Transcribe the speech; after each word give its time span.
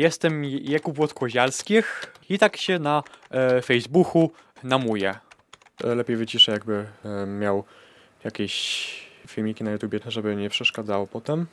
Jestem 0.00 0.44
Jakub 0.44 0.98
Łotkozialskich 0.98 2.14
i 2.28 2.38
tak 2.38 2.56
się 2.56 2.78
na 2.78 3.02
e, 3.30 3.62
Facebooku 3.62 4.30
namuję. 4.62 5.14
E, 5.84 5.94
lepiej 5.94 6.16
wyciszę 6.16 6.52
jakby 6.52 6.86
e, 7.04 7.26
miał 7.26 7.64
jakieś 8.24 8.86
filmiki 9.28 9.64
na 9.64 9.70
YouTubie, 9.70 10.00
żeby 10.06 10.36
nie 10.36 10.50
przeszkadzało 10.50 11.06
potem. 11.06 11.46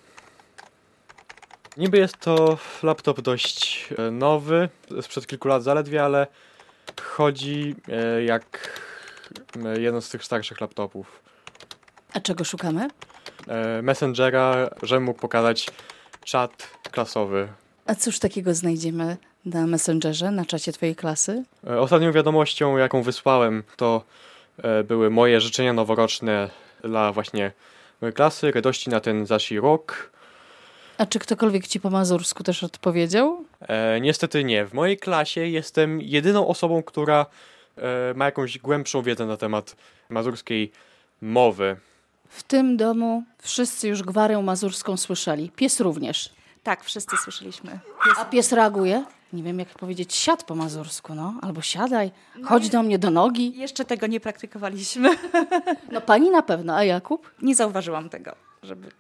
Niby 1.78 1.98
jest 1.98 2.18
to 2.18 2.58
laptop 2.84 3.22
dość 3.22 3.90
e, 3.98 4.12
nowy, 4.12 4.70
sprzed 5.02 5.28
kilku 5.28 5.48
lat 5.48 5.64
zaledwie, 5.64 6.04
ale 6.04 6.28
chodzi 7.02 7.76
e, 7.88 8.24
jak 8.24 8.80
e, 9.66 9.82
jeden 9.82 10.02
z 10.02 10.10
tych 10.10 10.24
starszych 10.24 10.62
laptopów. 10.62 11.22
A 12.14 12.20
czego 12.20 12.44
szukamy? 12.44 12.88
E, 13.48 13.82
Messengera, 13.82 14.70
żebym 14.84 15.04
mógł 15.04 15.20
pokazać 15.20 15.70
czat 16.24 16.70
klasowy. 16.92 17.48
A 17.88 17.96
cóż 17.96 18.20
takiego 18.20 18.54
znajdziemy 18.54 19.18
na 19.46 19.68
Messengerze, 19.68 20.32
na 20.32 20.46
czacie 20.46 20.72
twojej 20.72 20.96
klasy? 20.96 21.44
E, 21.68 21.80
Ostatnią 21.80 22.12
wiadomością, 22.12 22.78
jaką 22.78 23.04
wysłałem, 23.04 23.64
to 23.76 24.04
e, 24.58 24.84
były 24.84 25.10
moje 25.10 25.42
życzenia 25.42 25.74
noworoczne 25.74 26.50
dla 26.84 27.12
właśnie 27.12 27.52
mojej 28.02 28.14
klasy, 28.14 28.52
radości 28.52 28.90
na 28.90 29.00
ten 29.00 29.26
zashi 29.26 29.60
rok. 29.60 30.12
A 30.98 31.06
czy 31.06 31.20
ktokolwiek 31.20 31.68
ci 31.68 31.80
po 31.80 31.90
mazursku 31.90 32.44
też 32.44 32.64
odpowiedział? 32.64 33.44
E, 33.62 34.02
niestety 34.02 34.44
nie. 34.44 34.66
W 34.66 34.74
mojej 34.74 34.98
klasie 34.98 35.48
jestem 35.48 36.02
jedyną 36.02 36.48
osobą, 36.48 36.84
która 36.84 37.26
e, 37.78 38.14
ma 38.16 38.26
jakąś 38.26 38.58
głębszą 38.58 39.02
wiedzę 39.02 39.26
na 39.26 39.38
temat 39.38 39.76
mazurskiej 40.10 40.72
mowy. 41.22 41.76
W 42.30 42.44
tym 42.44 42.78
domu 42.78 43.24
wszyscy 43.42 43.88
już 43.88 44.04
gwarę 44.04 44.42
mazurską 44.42 44.98
słyszeli. 44.98 45.52
Pies 45.56 45.80
również. 45.80 46.30
Tak, 46.68 46.84
wszyscy 46.84 47.18
słyszeliśmy. 47.18 47.80
A 48.18 48.26
pies 48.26 48.52
reaguje? 48.52 49.06
Nie 49.34 49.44
wiem, 49.44 49.60
jak 49.60 49.70
powiedzieć 49.70 50.16
siad 50.16 50.44
po 50.44 50.56
mazursku, 50.56 51.16
no. 51.16 51.34
Albo 51.42 51.62
siadaj, 51.62 52.12
chodź 52.44 52.70
do 52.70 52.84
mnie 52.84 53.00
do 53.00 53.10
nogi. 53.10 53.58
Jeszcze 53.58 53.86
tego 53.86 54.08
nie 54.08 54.20
praktykowaliśmy. 54.20 55.10
No 55.92 56.02
pani 56.02 56.30
na 56.30 56.42
pewno, 56.42 56.76
a 56.76 56.84
Jakub? 56.84 57.32
Nie 57.42 57.56
zauważyłam 57.56 58.10
tego, 58.10 58.36
żeby 58.64 58.92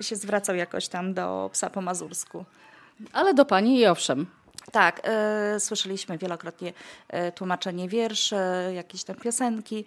się 0.00 0.16
zwracał 0.16 0.56
jakoś 0.56 0.88
tam 0.88 1.14
do 1.14 1.50
psa 1.52 1.70
po 1.70 1.80
mazursku. 1.80 2.44
Ale 3.12 3.34
do 3.34 3.44
pani 3.44 3.78
i 3.78 3.86
owszem. 3.86 4.26
Tak, 4.72 5.00
e, 5.04 5.60
słyszeliśmy 5.60 6.18
wielokrotnie 6.18 6.72
e, 7.08 7.32
tłumaczenie 7.32 7.88
wierszy, 7.88 8.36
jakieś 8.74 9.04
tam 9.04 9.16
piosenki, 9.16 9.84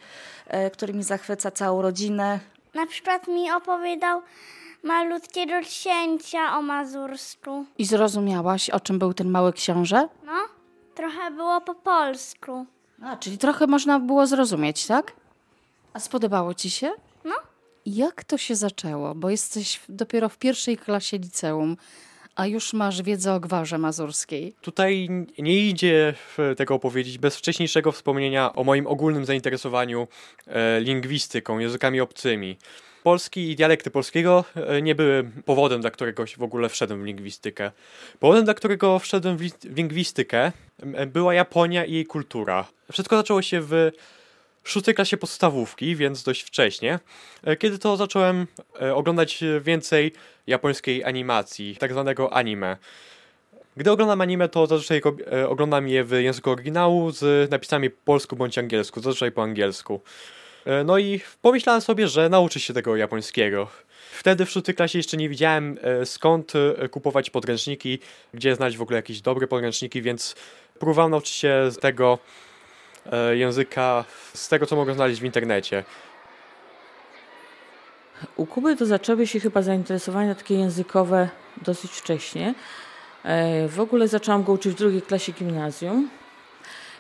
e, 0.48 0.70
którymi 0.70 1.04
zachwyca 1.04 1.52
całą 1.52 1.82
rodzinę. 1.82 2.40
Na 2.74 2.86
przykład 2.88 3.28
mi 3.28 3.52
opowiadał 3.52 4.22
malutkiego 4.84 5.62
księcia 5.62 6.58
o 6.58 6.62
mazursku. 6.62 7.66
I 7.78 7.86
zrozumiałaś, 7.86 8.70
o 8.70 8.80
czym 8.80 9.00
był 9.00 9.14
ten 9.14 9.30
mały 9.30 9.54
książę? 9.54 10.08
No, 10.26 10.48
trochę 10.96 11.32
było 11.32 11.62
po 11.62 11.76
polsku. 11.76 12.66
A, 13.04 13.18
czyli 13.18 13.38
trochę 13.38 13.68
można 13.68 14.00
było 14.00 14.28
zrozumieć, 14.28 14.88
tak? 14.88 15.14
A 15.94 16.00
spodobało 16.00 16.54
ci 16.54 16.70
się? 16.70 16.92
No. 17.26 17.36
Jak 17.86 18.24
to 18.24 18.38
się 18.38 18.56
zaczęło? 18.56 19.16
Bo 19.16 19.30
jesteś 19.30 19.80
dopiero 19.90 20.30
w 20.30 20.38
pierwszej 20.38 20.78
klasie 20.78 21.18
liceum, 21.18 21.78
a 22.36 22.48
już 22.48 22.74
masz 22.74 23.02
wiedzę 23.02 23.34
o 23.34 23.40
gwarze 23.40 23.78
mazurskiej. 23.78 24.56
Tutaj 24.62 25.10
nie 25.40 25.60
idzie 25.60 26.14
tego 26.58 26.76
opowiedzieć 26.76 27.18
bez 27.18 27.38
wcześniejszego 27.38 27.92
wspomnienia 27.92 28.54
o 28.54 28.64
moim 28.64 28.88
ogólnym 28.88 29.26
zainteresowaniu 29.26 30.08
e, 30.48 30.80
lingwistyką, 30.80 31.60
językami 31.60 32.02
obcymi. 32.02 32.58
Polski 33.04 33.52
i 33.52 33.56
dialekty 33.56 33.92
polskiego 33.92 34.46
e, 34.56 34.82
nie 34.82 34.96
były 34.96 35.24
powodem, 35.46 35.82
dla 35.82 35.92
którego 35.92 36.26
w 36.38 36.44
ogóle 36.44 36.70
wszedłem 36.70 37.04
w 37.04 37.06
lingwistykę. 37.06 37.72
Powodem, 38.20 38.46
dla 38.46 38.54
którego 38.54 39.00
wszedłem 39.00 39.38
w 39.38 39.42
li- 39.42 39.70
w 39.74 39.78
lingwistykę, 39.78 40.52
m, 40.84 41.10
była 41.12 41.34
Japonia 41.34 41.86
i 41.86 41.94
jej 41.94 42.06
kultura. 42.06 42.66
Wszystko 42.92 43.18
zaczęło 43.18 43.42
się 43.42 43.62
w 43.62 43.92
szóstej 44.64 44.96
klasie 44.96 45.18
podstawówki, 45.18 45.96
więc 45.96 46.24
dość 46.24 46.42
wcześnie, 46.42 47.00
e, 47.44 47.56
kiedy 47.56 47.80
to 47.80 47.98
zacząłem 47.98 48.48
e, 48.82 48.96
oglądać 48.96 49.44
więcej 49.62 50.14
japońskiej 50.48 51.04
animacji, 51.04 51.76
tak 51.80 51.92
zwanego 51.92 52.34
anime. 52.34 52.78
Gdy 53.78 53.92
oglądam 53.92 54.22
anime, 54.22 54.50
to 54.50 54.68
zazwyczaj 54.68 55.02
e, 55.32 55.50
oglądam 55.50 55.88
je 55.88 56.04
w 56.04 56.12
języku 56.12 56.52
oryginału 56.52 57.12
z 57.12 57.52
napisami 57.52 57.90
po 57.90 57.98
polsku 58.06 58.36
bądź 58.36 58.58
angielsku, 58.58 59.02
zazwyczaj 59.02 59.32
po 59.32 59.44
angielsku. 59.44 60.02
E, 60.66 60.84
No 60.84 60.98
i 60.98 61.22
pomyślałem 61.42 61.82
sobie, 61.82 62.08
że 62.08 62.30
nauczy 62.30 62.60
się 62.60 62.74
tego 62.74 62.96
japońskiego. 62.96 63.68
Wtedy 64.12 64.46
w 64.46 64.50
szóstej 64.52 64.76
klasie 64.76 65.00
jeszcze 65.00 65.18
nie 65.18 65.30
wiedziałem 65.30 65.78
e, 65.82 66.06
skąd 66.06 66.54
e, 66.56 66.90
kupować 66.90 67.30
podręczniki, 67.30 68.00
gdzie 68.34 68.56
znaleźć 68.56 68.78
w 68.78 68.82
ogóle 68.82 68.96
jakieś 68.96 69.22
dobre 69.22 69.48
podręczniki, 69.48 70.02
więc 70.02 70.36
próbowałem 70.80 71.12
nauczyć 71.12 71.34
się 71.34 71.70
tego 71.82 72.20
języka, 73.34 74.06
z 74.34 74.48
tego 74.50 74.66
co 74.66 74.76
mogę 74.76 74.94
znaleźć 74.94 75.22
w 75.22 75.24
internecie. 75.24 75.84
U 78.36 78.46
Kuby 78.46 78.76
to 78.76 78.86
zaczęły 78.86 79.28
się 79.28 79.40
chyba 79.40 79.62
zainteresowania 79.62 80.36
takie 80.36 80.56
językowe 80.56 81.30
dosyć 81.62 81.92
wcześnie. 81.92 82.56
W 83.68 83.80
ogóle 83.80 84.08
zaczęłam 84.08 84.44
go 84.44 84.52
uczyć 84.52 84.74
w 84.74 84.78
drugiej 84.78 85.02
klasie 85.02 85.32
gimnazjum. 85.32 86.10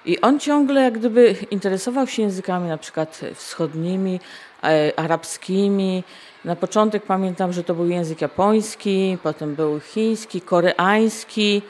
I 0.06 0.22
on 0.22 0.40
ciągle 0.40 0.82
jak 0.82 0.98
gdyby 0.98 1.36
interesował 1.52 2.08
się 2.08 2.22
językami 2.22 2.70
na 2.70 2.78
przykład 2.78 3.22
wschodnimi, 3.36 4.20
e, 4.64 4.92
arabskimi. 5.00 6.04
Na 6.46 6.56
początek 6.56 7.04
pamiętam, 7.04 7.54
że 7.54 7.64
to 7.64 7.76
był 7.76 7.88
język 7.88 8.22
japoński, 8.22 9.18
potem 9.24 9.56
był 9.56 9.80
chiński, 9.80 10.42
koreański, 10.42 11.62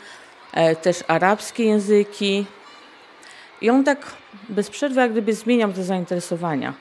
e, 0.53 0.75
też 0.75 1.03
arabskie 1.07 1.63
języki. 1.63 2.45
I 3.61 3.69
on 3.69 3.83
tak 3.83 4.11
bez 4.49 4.69
przerwy 4.69 5.01
jak 5.01 5.11
gdyby 5.11 5.33
zmieniał 5.33 5.73
te 5.73 5.83
zainteresowania. 5.83 6.73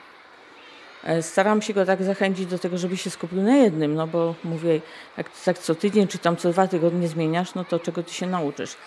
E, 1.03 1.21
Staram 1.21 1.61
się 1.61 1.73
go 1.73 1.85
tak 1.85 2.03
zachęcić 2.03 2.45
do 2.45 2.59
tego, 2.59 2.77
żeby 2.77 2.97
się 2.97 3.09
skupił 3.09 3.41
na 3.41 3.55
jednym, 3.55 3.95
no 3.95 4.07
bo 4.07 4.35
mówię, 4.43 4.81
jak 5.17 5.29
tak 5.45 5.59
co 5.59 5.75
tydzień 5.75 6.07
czy 6.07 6.17
tam 6.17 6.37
co 6.37 6.49
dwa 6.49 6.67
tygodnie 6.67 7.07
zmieniasz, 7.07 7.55
no 7.55 7.65
to 7.65 7.79
czego 7.79 8.03
ty 8.03 8.13
się 8.13 8.27
nauczysz. 8.27 8.77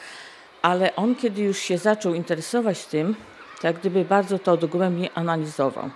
Ale 0.63 0.97
on, 0.97 1.15
kiedy 1.15 1.43
już 1.43 1.59
się 1.59 1.79
zaczął 1.79 2.15
interesować 2.15 2.87
tym, 2.87 3.15
to 3.61 3.67
jak 3.67 3.79
gdyby 3.79 4.05
bardzo 4.05 4.39
to 4.39 4.57
dogłębnie 4.57 5.11
analizował. 5.15 5.91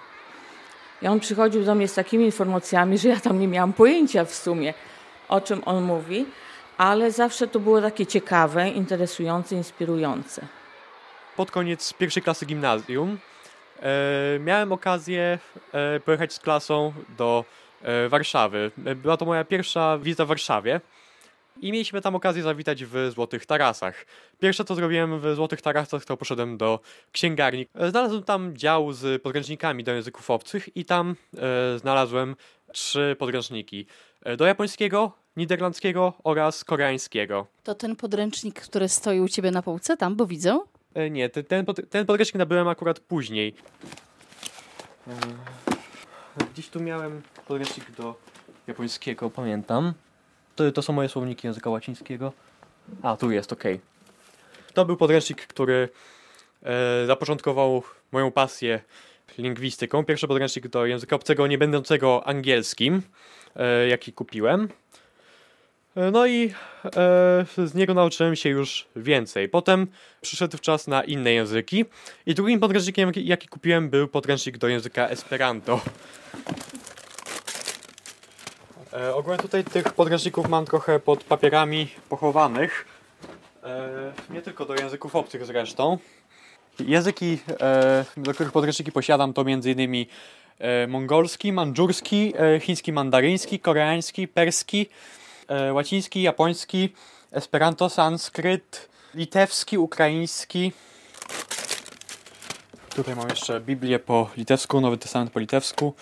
I 1.03 1.07
on 1.07 1.21
przychodził 1.21 1.65
do 1.65 1.75
mnie 1.75 1.89
z 1.89 1.95
takimi 1.95 2.25
informacjami, 2.25 2.99
że 2.99 3.09
ja 3.09 3.21
tam 3.21 3.39
nie 3.39 3.49
miałam 3.49 3.73
pojęcia 3.73 4.25
w 4.25 4.35
sumie, 4.35 4.75
o 5.29 5.41
czym 5.41 5.63
on 5.65 5.83
mówi, 5.85 6.27
ale 6.79 7.11
zawsze 7.11 7.49
to 7.49 7.61
było 7.61 7.81
takie 7.81 8.07
ciekawe, 8.07 8.69
interesujące, 8.69 9.55
inspirujące. 9.55 10.43
pod 11.37 11.51
koniec 11.51 11.93
pierwszej 11.93 12.23
klasy 12.23 12.47
gimnazjum 12.47 13.19
e, 13.83 14.39
miałem 14.39 14.73
okazję 14.73 15.39
e, 15.73 16.01
pojechać 16.01 16.33
z 16.33 16.39
klasą 16.41 16.93
do 17.19 17.45
e, 17.83 18.09
Warszawy. 18.09 18.71
E, 18.87 18.95
Była 18.95 19.17
to 19.17 19.25
moja 19.25 19.45
pierwsza 19.45 19.99
wizyta 19.99 20.25
w 20.25 20.29
Warszawie 20.29 20.81
i 21.63 21.73
mieliśmy 21.73 22.01
tam 22.01 22.15
okazję 22.15 22.43
zawitać 22.43 22.85
w 22.85 23.11
Złotych 23.15 23.47
Tarasach. 23.47 24.07
Pierwsze 24.41 24.65
co 24.65 24.75
zrobiłem 24.75 25.21
w 25.21 25.35
Złotych 25.35 25.63
Tarasach 25.63 26.05
to 26.05 26.17
poszedłem 26.17 26.57
do 26.59 26.81
księgarni. 27.13 27.67
Znalazłem 27.91 28.23
tam 28.23 28.57
dział 28.57 28.93
z 28.93 29.23
podręcznikami 29.23 29.85
do 29.85 29.93
języków 29.93 30.31
obcych 30.31 30.77
i 30.77 30.85
tam 30.85 31.17
e, 31.75 31.79
znalazłem 31.79 32.37
trzy 32.73 33.17
podręczniki. 33.19 33.87
E, 34.25 34.37
do 34.37 34.47
japońskiego, 34.47 35.13
niderlandzkiego 35.37 36.13
oraz 36.25 36.65
koreańskiego. 36.65 37.47
To 37.65 37.75
ten 37.75 37.97
podręcznik, 37.97 38.61
który 38.61 38.89
stoi 38.89 39.21
u 39.21 39.29
ciebie 39.29 39.51
na 39.51 39.63
półce 39.63 39.97
tam, 39.97 40.17
bo 40.17 40.27
widzę. 40.27 40.61
E, 40.95 41.11
Nie, 41.11 41.29
ten, 41.29 41.45
ten, 41.45 41.65
pod- 41.65 41.91
ten 41.91 42.07
podręcznik 42.07 42.39
nabyłem 42.39 42.69
akurat 42.69 43.01
później. 43.01 43.55
E, 45.09 45.13
Gdzieś 46.53 46.69
tu 46.69 46.81
miałem 46.81 47.23
podręcznik 47.49 47.91
do 47.91 48.15
japońskiego, 48.67 49.31
pamiętam. 49.31 49.93
To, 50.57 50.73
to 50.73 50.83
są 50.83 50.93
moje 50.93 51.09
słowniki 51.09 51.47
języka 51.47 51.71
łacińskiego. 51.71 52.33
A, 53.03 53.17
tu 53.17 53.31
jest, 53.31 53.53
okej. 53.53 53.81
To 54.75 54.85
był 54.85 54.97
podręcznik, 54.97 55.47
który 55.47 55.89
e, 56.63 57.07
zapoczątkował 57.07 57.83
moją 58.13 58.33
pasję 58.33 58.81
lingwistyką. 59.39 60.05
Pierwszy 60.05 60.29
podręcznik 60.29 60.69
do 60.69 60.87
języka 60.87 61.17
obcego, 61.17 61.47
nie 61.47 61.59
będącego 61.59 62.27
angielskim, 62.27 63.03
e, 63.57 63.89
jaki 63.89 64.13
kupiłem. 64.13 64.69
E, 65.97 66.11
No 66.11 66.27
i 66.27 66.55
e, 66.85 67.47
z 67.67 67.75
niego 67.75 67.95
nauczyłem 67.95 68.37
się 68.37 68.49
już 68.49 68.87
więcej. 68.97 69.49
Potem 69.49 69.87
przyszedł 70.21 70.59
czas 70.59 70.87
na 70.87 71.05
inne 71.05 71.33
języki 71.33 71.85
i 72.27 72.35
drugim 72.35 72.61
podręcznikiem, 72.61 73.09
jaki, 73.09 73.27
jaki 73.27 73.49
kupiłem, 73.49 73.91
był 73.91 74.09
podręcznik 74.09 74.59
do 74.59 74.69
języka 74.69 75.09
Esperanto. 75.09 75.81
E, 78.93 79.15
ogólnie 79.15 79.39
tutaj 79.39 79.65
tych 79.65 79.93
podręczników 79.93 80.49
mam 80.49 80.65
trochę 80.65 81.01
pod 81.01 81.25
papierami 81.25 81.89
pochowanych. 82.09 82.87
E, 83.65 84.13
nie 84.31 84.43
tylko 84.43 84.65
do 84.65 84.75
języków 84.75 85.17
obcych 85.17 85.47
zresztą. 85.47 85.99
Języki, 86.79 87.39
e, 87.61 88.05
do 88.17 88.35
których 88.35 88.53
podręczniki 88.53 88.93
posiadam, 88.93 89.33
to 89.33 89.43
m.in. 89.43 90.07
E, 90.59 90.87
mongolski, 90.87 91.53
mandżurski, 91.53 92.33
e, 92.39 92.61
chiński 92.61 92.93
mandaryński, 92.93 93.61
koreański, 93.61 94.29
perski, 94.29 94.87
e, 95.49 95.73
łaciński, 95.73 96.23
japoński, 96.23 96.95
Esperanto, 97.33 97.91
sanskryt, 97.91 98.89
litewski, 99.15 99.79
ukraiński. 99.79 100.73
Tutaj 102.95 103.17
mam 103.17 103.29
jeszcze 103.29 103.61
Biblię 103.61 103.99
po 103.99 104.31
litewsku, 104.37 104.81
Nowy 104.81 104.99
Testament 104.99 105.31
po 105.33 105.41
litewsku, 105.41 105.95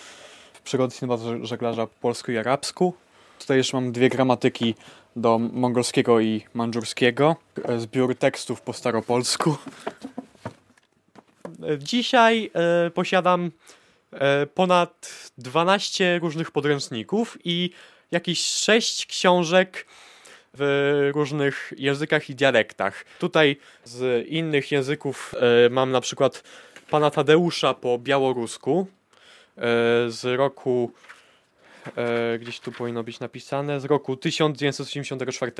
przygody 0.63 0.95
Sinbada 0.95 1.23
żeglarza 1.41 1.87
po 1.87 1.93
polsku 2.01 2.31
i 2.31 2.37
arabsku. 2.37 2.93
Tutaj 3.39 3.57
jeszcze 3.57 3.77
mam 3.77 3.91
dwie 3.91 4.09
gramatyki 4.09 4.75
do 5.15 5.39
mongolskiego 5.39 6.19
i 6.19 6.45
mandżurskiego, 6.53 7.35
e, 7.63 7.79
zbiór 7.79 8.15
tekstów 8.15 8.61
po 8.61 8.73
staropolsku. 8.73 9.57
E, 11.63 11.79
Dzisiaj 11.79 12.51
e, 12.53 12.89
posiadam 12.89 13.51
ponad 14.53 15.29
12 15.37 16.19
różnych 16.19 16.51
podręczników 16.51 17.37
i 17.43 17.69
jakieś 18.11 18.39
6 18.43 19.05
książek 19.05 19.85
w 20.53 21.09
różnych 21.15 21.73
językach 21.77 22.29
i 22.29 22.35
dialektach. 22.35 23.05
Tutaj 23.19 23.57
z 23.83 24.27
innych 24.27 24.71
języków 24.71 25.35
mam 25.69 25.91
na 25.91 26.01
przykład 26.01 26.43
pana 26.89 27.11
Tadeusza 27.11 27.73
po 27.73 27.97
białorusku 27.97 28.87
z 30.07 30.37
roku 30.37 30.91
e, 31.95 32.39
gdzieś 32.39 32.59
tu 32.59 32.71
powinno 32.71 33.03
być 33.03 33.19
napisane 33.19 33.79
z 33.79 33.85
roku 33.85 34.17
1984. 34.17 35.51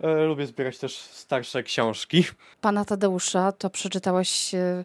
E, 0.00 0.24
lubię 0.24 0.46
zbierać 0.46 0.78
też 0.78 0.96
starsze 0.98 1.62
książki. 1.62 2.24
Pana 2.60 2.84
Tadeusza 2.84 3.52
to 3.52 3.70
przeczytałeś 3.70 4.54
e, 4.54 4.84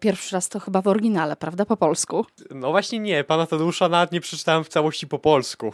pierwszy 0.00 0.34
raz 0.34 0.48
to 0.48 0.60
chyba 0.60 0.82
w 0.82 0.88
oryginale, 0.88 1.36
prawda? 1.36 1.64
Po 1.64 1.76
polsku. 1.76 2.26
No 2.50 2.70
właśnie 2.70 2.98
nie, 2.98 3.24
pana 3.24 3.46
Tadeusza 3.46 3.88
nawet 3.88 4.12
nie 4.12 4.20
przeczytałem 4.20 4.64
w 4.64 4.68
całości 4.68 5.06
po 5.06 5.18
polsku. 5.18 5.72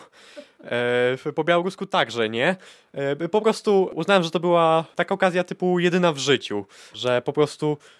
E, 0.64 1.32
po 1.32 1.44
białorusku 1.44 1.86
także 1.86 2.28
nie. 2.28 2.56
E, 2.92 3.28
po 3.28 3.40
prostu 3.40 3.90
uznałem, 3.94 4.22
że 4.22 4.30
to 4.30 4.40
była 4.40 4.84
taka 4.94 5.14
okazja 5.14 5.44
typu 5.44 5.78
jedyna 5.78 6.12
w 6.12 6.18
życiu, 6.18 6.66
że 6.94 7.22
po 7.22 7.32
prostu 7.32 7.72
e, 7.72 7.97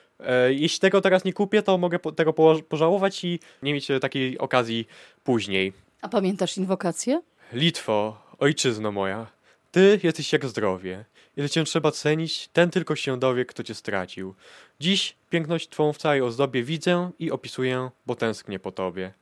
jeśli 0.48 0.80
tego 0.80 1.00
teraz 1.00 1.24
nie 1.24 1.32
kupię, 1.32 1.62
to 1.62 1.78
mogę 1.78 1.98
po, 1.98 2.12
tego 2.12 2.32
pożałować 2.68 3.24
i 3.24 3.40
nie 3.62 3.74
mieć 3.74 3.90
e, 3.90 4.00
takiej 4.00 4.38
okazji 4.38 4.86
później. 5.24 5.72
A 6.02 6.08
pamiętasz 6.08 6.56
inwokację? 6.56 7.22
Litwo, 7.52 8.22
ojczyzno 8.38 8.92
moja, 8.92 9.26
ty 9.70 10.00
jesteś 10.02 10.32
jak 10.32 10.46
zdrowie. 10.46 11.04
Ile 11.36 11.48
cię 11.48 11.64
trzeba 11.64 11.90
cenić, 11.90 12.48
ten 12.48 12.70
tylko 12.70 12.96
się 12.96 13.18
dowie, 13.18 13.44
kto 13.44 13.62
cię 13.62 13.74
stracił. 13.74 14.34
Dziś 14.80 15.16
piękność 15.30 15.68
twą 15.68 15.92
w 15.92 15.98
całej 15.98 16.20
ozdobie 16.22 16.62
widzę 16.62 17.10
i 17.18 17.30
opisuję, 17.30 17.90
bo 18.06 18.14
tęsknię 18.14 18.58
po 18.58 18.72
tobie. 18.72 19.12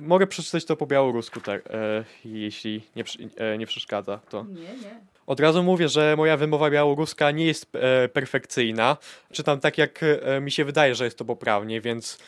Mogę 0.00 0.26
przeczytać 0.26 0.64
to 0.64 0.76
po 0.76 0.86
białorusku, 0.86 1.40
tak, 1.40 1.66
e, 1.70 2.04
jeśli 2.24 2.82
nie, 2.96 3.04
e, 3.36 3.58
nie 3.58 3.66
przeszkadza 3.66 4.18
to. 4.28 4.44
Nie, 4.44 4.60
nie. 4.60 5.11
Od 5.26 5.40
razu 5.40 5.62
mówię, 5.62 5.88
że 5.88 6.14
moja 6.16 6.36
wymowa 6.36 6.70
białoruska 6.70 7.30
nie 7.30 7.46
jest 7.46 7.66
e, 7.74 8.08
perfekcyjna. 8.08 8.96
Czytam 9.32 9.60
tak, 9.60 9.78
jak 9.78 10.00
e, 10.02 10.40
mi 10.40 10.50
się 10.50 10.64
wydaje, 10.64 10.94
że 10.94 11.04
jest 11.04 11.18
to 11.18 11.24
poprawnie, 11.24 11.80
więc 11.80 12.18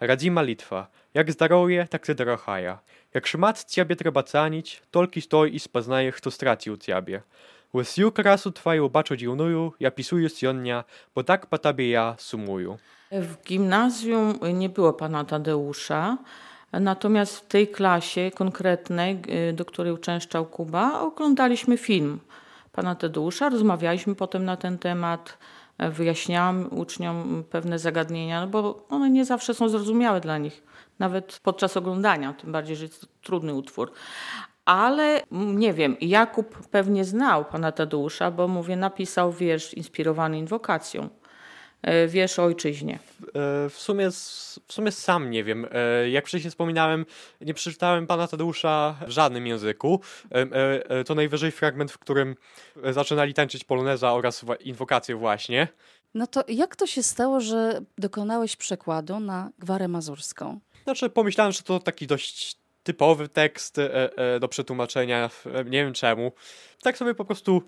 Radzima 0.00 0.42
Litwa. 0.42 0.86
Jak 1.14 1.32
zdaroje, 1.32 1.86
tak 1.90 2.06
ty 2.06 2.14
drochaja. 2.14 2.78
Jak 3.14 3.26
szmat 3.26 3.64
ciebie 3.64 3.96
trzeba 3.96 4.22
cenić, 4.22 4.82
tolki 4.90 5.20
stoi 5.20 5.54
i 5.54 5.60
spaznaje, 5.60 6.12
kto 6.12 6.30
stracił 6.30 6.76
ciebie. 6.76 7.22
Łysju 7.74 8.12
krasu 8.12 8.52
twoją 8.52 8.88
baczo 8.88 9.16
dziwnuju, 9.16 9.72
ja 9.80 9.90
pisuję 9.90 10.28
sionia, 10.28 10.84
bo 11.14 11.24
tak 11.24 11.46
po 11.46 11.58
tobie 11.58 11.90
ja 11.90 12.14
sumuju. 12.18 12.78
W 13.10 13.44
gimnazjum 13.44 14.38
nie 14.54 14.68
było 14.68 14.92
pana 14.92 15.24
Tadeusza, 15.24 16.18
natomiast 16.72 17.36
w 17.36 17.46
tej 17.46 17.68
klasie 17.68 18.30
konkretnej, 18.30 19.22
y, 19.50 19.52
do 19.52 19.64
której 19.64 19.92
uczęszczał 19.92 20.46
Kuba, 20.46 21.00
oglądaliśmy 21.00 21.78
film 21.78 22.20
pana 22.72 22.94
Tadeusza, 22.94 23.48
rozmawialiśmy 23.48 24.14
potem 24.14 24.44
na 24.44 24.56
ten 24.56 24.78
temat, 24.78 25.38
e, 25.78 25.90
wyjaśniałam 25.90 26.68
uczniom 26.70 27.44
pewne 27.50 27.78
zagadnienia, 27.78 28.40
no 28.40 28.46
bo 28.46 28.86
one 28.88 29.10
nie 29.10 29.24
zawsze 29.24 29.54
są 29.54 29.68
zrozumiałe 29.68 30.20
dla 30.20 30.38
nich, 30.38 30.62
nawet 30.98 31.40
podczas 31.42 31.76
oglądania, 31.76 32.32
tym 32.32 32.52
bardziej, 32.52 32.76
że 32.76 32.84
jest 32.84 33.00
to 33.00 33.06
trudny 33.22 33.54
utwór. 33.54 33.92
Ale 34.64 35.22
nie 35.30 35.72
wiem, 35.72 35.96
Jakub 36.00 36.68
pewnie 36.68 37.04
znał 37.04 37.44
pana 37.44 37.72
Tadeusza, 37.72 38.30
bo 38.30 38.48
mówię, 38.48 38.76
napisał 38.76 39.32
wiersz 39.32 39.74
inspirowany 39.74 40.38
inwokacją. 40.38 41.08
E, 41.82 42.08
Wiersz 42.08 42.38
o 42.38 42.44
ojczyźnie. 42.44 42.94
E, 42.94 42.98
w, 43.70 43.74
sumie, 43.78 44.06
s- 44.06 44.60
w 44.66 44.72
sumie 44.72 44.92
sam 44.92 45.30
nie 45.30 45.44
wiem. 45.44 45.66
E, 45.72 46.10
jak 46.10 46.26
wcześniej 46.26 46.50
wspominałem, 46.50 47.06
nie 47.40 47.54
przeczytałem 47.54 48.06
pana 48.06 48.28
Tadeusza 48.28 48.96
w 49.06 49.10
żadnym 49.10 49.46
języku. 49.46 50.00
E, 50.32 50.34
e, 50.34 50.90
e, 50.90 51.04
to 51.04 51.14
najwyżej 51.14 51.50
fragment, 51.50 51.92
w 51.92 51.98
którym 51.98 52.36
e, 52.84 52.92
zaczynali 52.92 53.34
tańczyć 53.34 53.64
poloneza 53.64 54.12
oraz 54.12 54.44
inwokację 54.60 55.16
właśnie. 55.16 55.68
No 56.14 56.26
to 56.26 56.44
jak 56.48 56.76
to 56.76 56.86
się 56.86 57.02
stało, 57.02 57.40
że 57.40 57.80
dokonałeś 57.98 58.56
przekładu 58.56 59.20
na 59.20 59.50
gwarę 59.58 59.88
mazurską? 59.88 60.60
Znaczy, 60.84 61.10
pomyślałem, 61.10 61.52
że 61.52 61.62
to 61.62 61.80
taki 61.80 62.06
dość 62.06 62.56
typowy 62.82 63.28
tekst 63.28 63.78
e, 63.78 64.10
e, 64.18 64.40
do 64.40 64.48
przetłumaczenia. 64.48 65.30
E, 65.46 65.64
nie 65.64 65.84
wiem 65.84 65.92
czemu. 65.92 66.32
Tak 66.82 66.98
sobie 66.98 67.14
po 67.14 67.24
prostu 67.24 67.62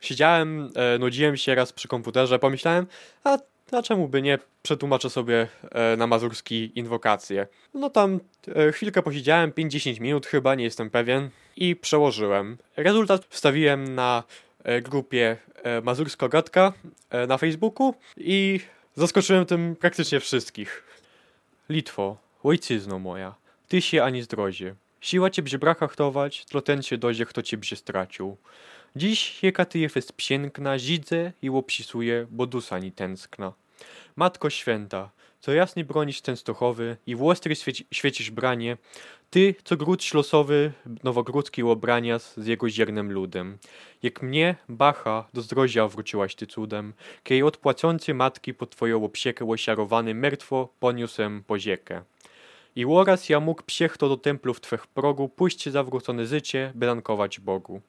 siedziałem, 0.00 0.70
e, 0.74 0.98
nudziłem 0.98 1.36
się 1.36 1.54
raz 1.54 1.72
przy 1.72 1.88
komputerze, 1.88 2.38
pomyślałem, 2.38 2.86
a, 3.24 3.38
a 3.72 3.82
czemu 3.82 4.08
by 4.08 4.22
nie 4.22 4.38
przetłumaczę 4.62 5.10
sobie 5.10 5.48
e, 5.70 5.96
na 5.96 6.06
mazurski 6.06 6.72
inwokację. 6.74 7.46
No 7.74 7.90
tam 7.90 8.20
e, 8.56 8.72
chwilkę 8.72 9.02
posiedziałem, 9.02 9.50
5-10 9.50 10.00
minut 10.00 10.26
chyba, 10.26 10.54
nie 10.54 10.64
jestem 10.64 10.90
pewien, 10.90 11.30
i 11.56 11.76
przełożyłem. 11.76 12.58
Rezultat 12.76 13.24
wstawiłem 13.28 13.94
na 13.94 14.22
e, 14.64 14.82
grupie 14.82 15.36
Mazursko-Gatka 15.82 16.72
e, 17.10 17.26
na 17.26 17.38
Facebooku 17.38 17.94
i 18.16 18.60
zaskoczyłem 18.94 19.46
tym 19.46 19.76
praktycznie 19.76 20.20
wszystkich. 20.20 20.84
Litwo, 21.68 22.16
ojczyzno 22.42 22.98
moja, 22.98 23.34
ty 23.68 23.82
się 23.82 24.02
ani 24.02 24.22
zdrozie. 24.22 24.74
Siła 25.00 25.30
cię 25.30 25.42
bzie 25.42 25.58
bracha 25.58 25.86
chtować, 25.86 26.44
ten 26.62 26.82
się 26.82 26.98
dozie, 26.98 27.26
kto 27.26 27.42
cię 27.42 27.56
stracił. 27.76 28.36
Dziś 28.96 29.38
Hekatyjew 29.40 29.96
jest 29.96 30.12
piękna, 30.16 30.78
zidzę 30.78 31.32
i 31.42 31.50
łopsisuje, 31.50 32.26
bo 32.30 32.46
dusa 32.46 32.78
ni 32.78 32.92
tęskna. 32.92 33.52
Matko 34.16 34.50
święta, 34.50 35.10
co 35.40 35.52
jasny 35.52 35.84
bronisz 35.84 36.22
Częstochowy 36.22 36.96
i 37.06 37.16
w 37.16 37.22
ostry 37.22 37.56
świeci, 37.56 37.86
świecisz 37.92 38.30
branie, 38.30 38.76
ty, 39.30 39.54
co 39.64 39.76
gród 39.76 40.04
ślosowy, 40.04 40.72
nowogródzki 41.04 41.64
łobrania 41.64 42.18
z 42.18 42.46
jego 42.46 42.68
ziernem 42.68 43.12
ludem. 43.12 43.58
Jak 44.02 44.22
mnie, 44.22 44.56
Bacha, 44.68 45.28
do 45.32 45.42
zdrozia 45.42 45.88
wróciłaś 45.88 46.34
ty 46.34 46.46
cudem, 46.46 46.92
kiej 47.22 47.42
odpłacący 47.42 48.14
matki 48.14 48.54
po 48.54 48.66
twoją 48.66 48.98
łopsiekę 48.98 49.44
łosiarowany 49.44 50.14
mertwo 50.14 50.68
poniósłem 50.80 51.44
poziekę. 51.46 52.02
I 52.76 52.84
oraz 52.84 53.28
ja 53.28 53.40
mógł 53.40 53.62
psiech 53.62 53.96
to 53.96 54.08
do 54.08 54.16
templów 54.16 54.60
twych 54.60 54.86
progu, 54.86 55.28
pójść 55.28 55.68
zawrócone 55.68 56.26
zycie, 56.26 56.72
by 56.74 56.86
dankować 56.86 57.40
Bogu. 57.40 57.80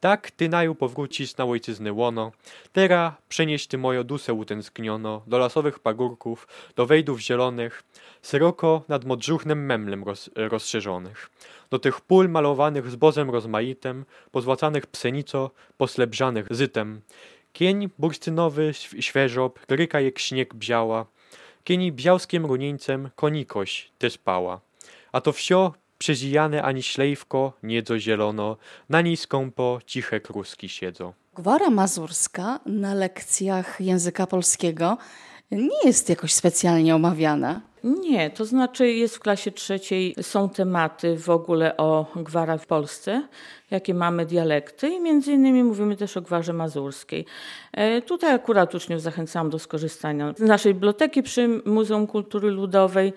Tak 0.00 0.30
ty 0.30 0.48
naju 0.48 0.74
powrócisz 0.74 1.36
na 1.36 1.44
ojczyzny 1.44 1.92
łono, 1.92 2.32
teraz 2.72 3.12
przenieś 3.28 3.66
ty 3.66 3.78
moją 3.78 4.04
dusę 4.04 4.32
utęskniono, 4.32 5.22
do 5.26 5.38
lasowych 5.38 5.78
pagórków, 5.78 6.48
do 6.76 6.86
wejdów 6.86 7.20
zielonych, 7.20 7.82
szeroko 8.22 8.82
nad 8.88 9.04
modrzuchnem 9.04 9.66
memlem 9.66 10.04
roz, 10.04 10.30
rozszerzonych, 10.34 11.30
do 11.70 11.78
tych 11.78 12.00
pól 12.00 12.28
malowanych 12.28 12.90
zbozem 12.90 13.30
rozmaitym, 13.30 14.04
pozłacanych 14.30 14.86
psenico, 14.86 15.50
poslebrzanych 15.76 16.46
zytem, 16.50 17.00
kień 17.52 17.90
bursztynowy 17.98 18.74
św- 18.74 19.02
świeżob, 19.02 19.66
gryka 19.68 20.00
jak 20.00 20.18
śnieg 20.18 20.54
bziała, 20.54 21.06
kieni 21.64 21.92
białskim 21.92 22.46
runieńcem 22.46 23.10
konikoś 23.16 23.90
też 23.98 24.12
spała. 24.12 24.60
A 25.12 25.20
to 25.20 25.32
wsio 25.32 25.74
przezijane 25.98 26.62
ani 26.62 26.82
ślejwko, 26.82 27.52
niedzo 27.62 27.98
zielono, 27.98 28.56
na 28.88 29.00
niej 29.00 29.16
skąpo 29.16 29.80
ciche 29.86 30.20
kruski 30.20 30.68
siedzą. 30.68 31.12
Gwara 31.34 31.70
mazurska 31.70 32.60
na 32.66 32.94
lekcjach 32.94 33.80
języka 33.80 34.26
polskiego 34.26 34.98
nie 35.50 35.78
jest 35.84 36.08
jakoś 36.08 36.34
specjalnie 36.34 36.94
omawiana. 36.94 37.60
Nie, 37.84 38.30
to 38.30 38.44
znaczy 38.44 38.92
jest 38.92 39.16
w 39.16 39.20
klasie 39.20 39.52
trzeciej, 39.52 40.14
są 40.22 40.48
tematy 40.48 41.16
w 41.16 41.30
ogóle 41.30 41.76
o 41.76 42.06
gwarach 42.16 42.62
w 42.62 42.66
Polsce, 42.66 43.28
jakie 43.70 43.94
mamy 43.94 44.26
dialekty 44.26 44.88
i 44.88 45.00
między 45.00 45.32
innymi 45.32 45.64
mówimy 45.64 45.96
też 45.96 46.16
o 46.16 46.22
gwarze 46.22 46.52
mazurskiej. 46.52 47.24
E, 47.72 48.02
tutaj 48.02 48.34
akurat 48.34 48.74
uczniów 48.74 49.02
zachęcam 49.02 49.50
do 49.50 49.58
skorzystania 49.58 50.34
z 50.36 50.40
naszej 50.40 50.74
biblioteki 50.74 51.22
przy 51.22 51.48
Muzeum 51.64 52.06
Kultury 52.06 52.50
Ludowej. 52.50 53.12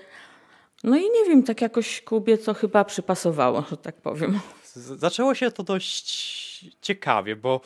No 0.84 0.98
i 0.98 1.04
nie 1.04 1.26
wiem, 1.28 1.44
tak 1.44 1.62
jakoś 1.62 2.02
Kubie 2.02 2.38
to 2.38 2.54
chyba 2.54 2.86
przypasowało, 2.86 3.64
że 3.70 3.78
tak 3.78 3.96
powiem. 3.96 4.40
Zaczęło 4.76 5.36
się 5.36 5.52
to 5.52 5.64
dość 5.64 6.66
ciekawie, 6.82 7.36
bo, 7.36 7.62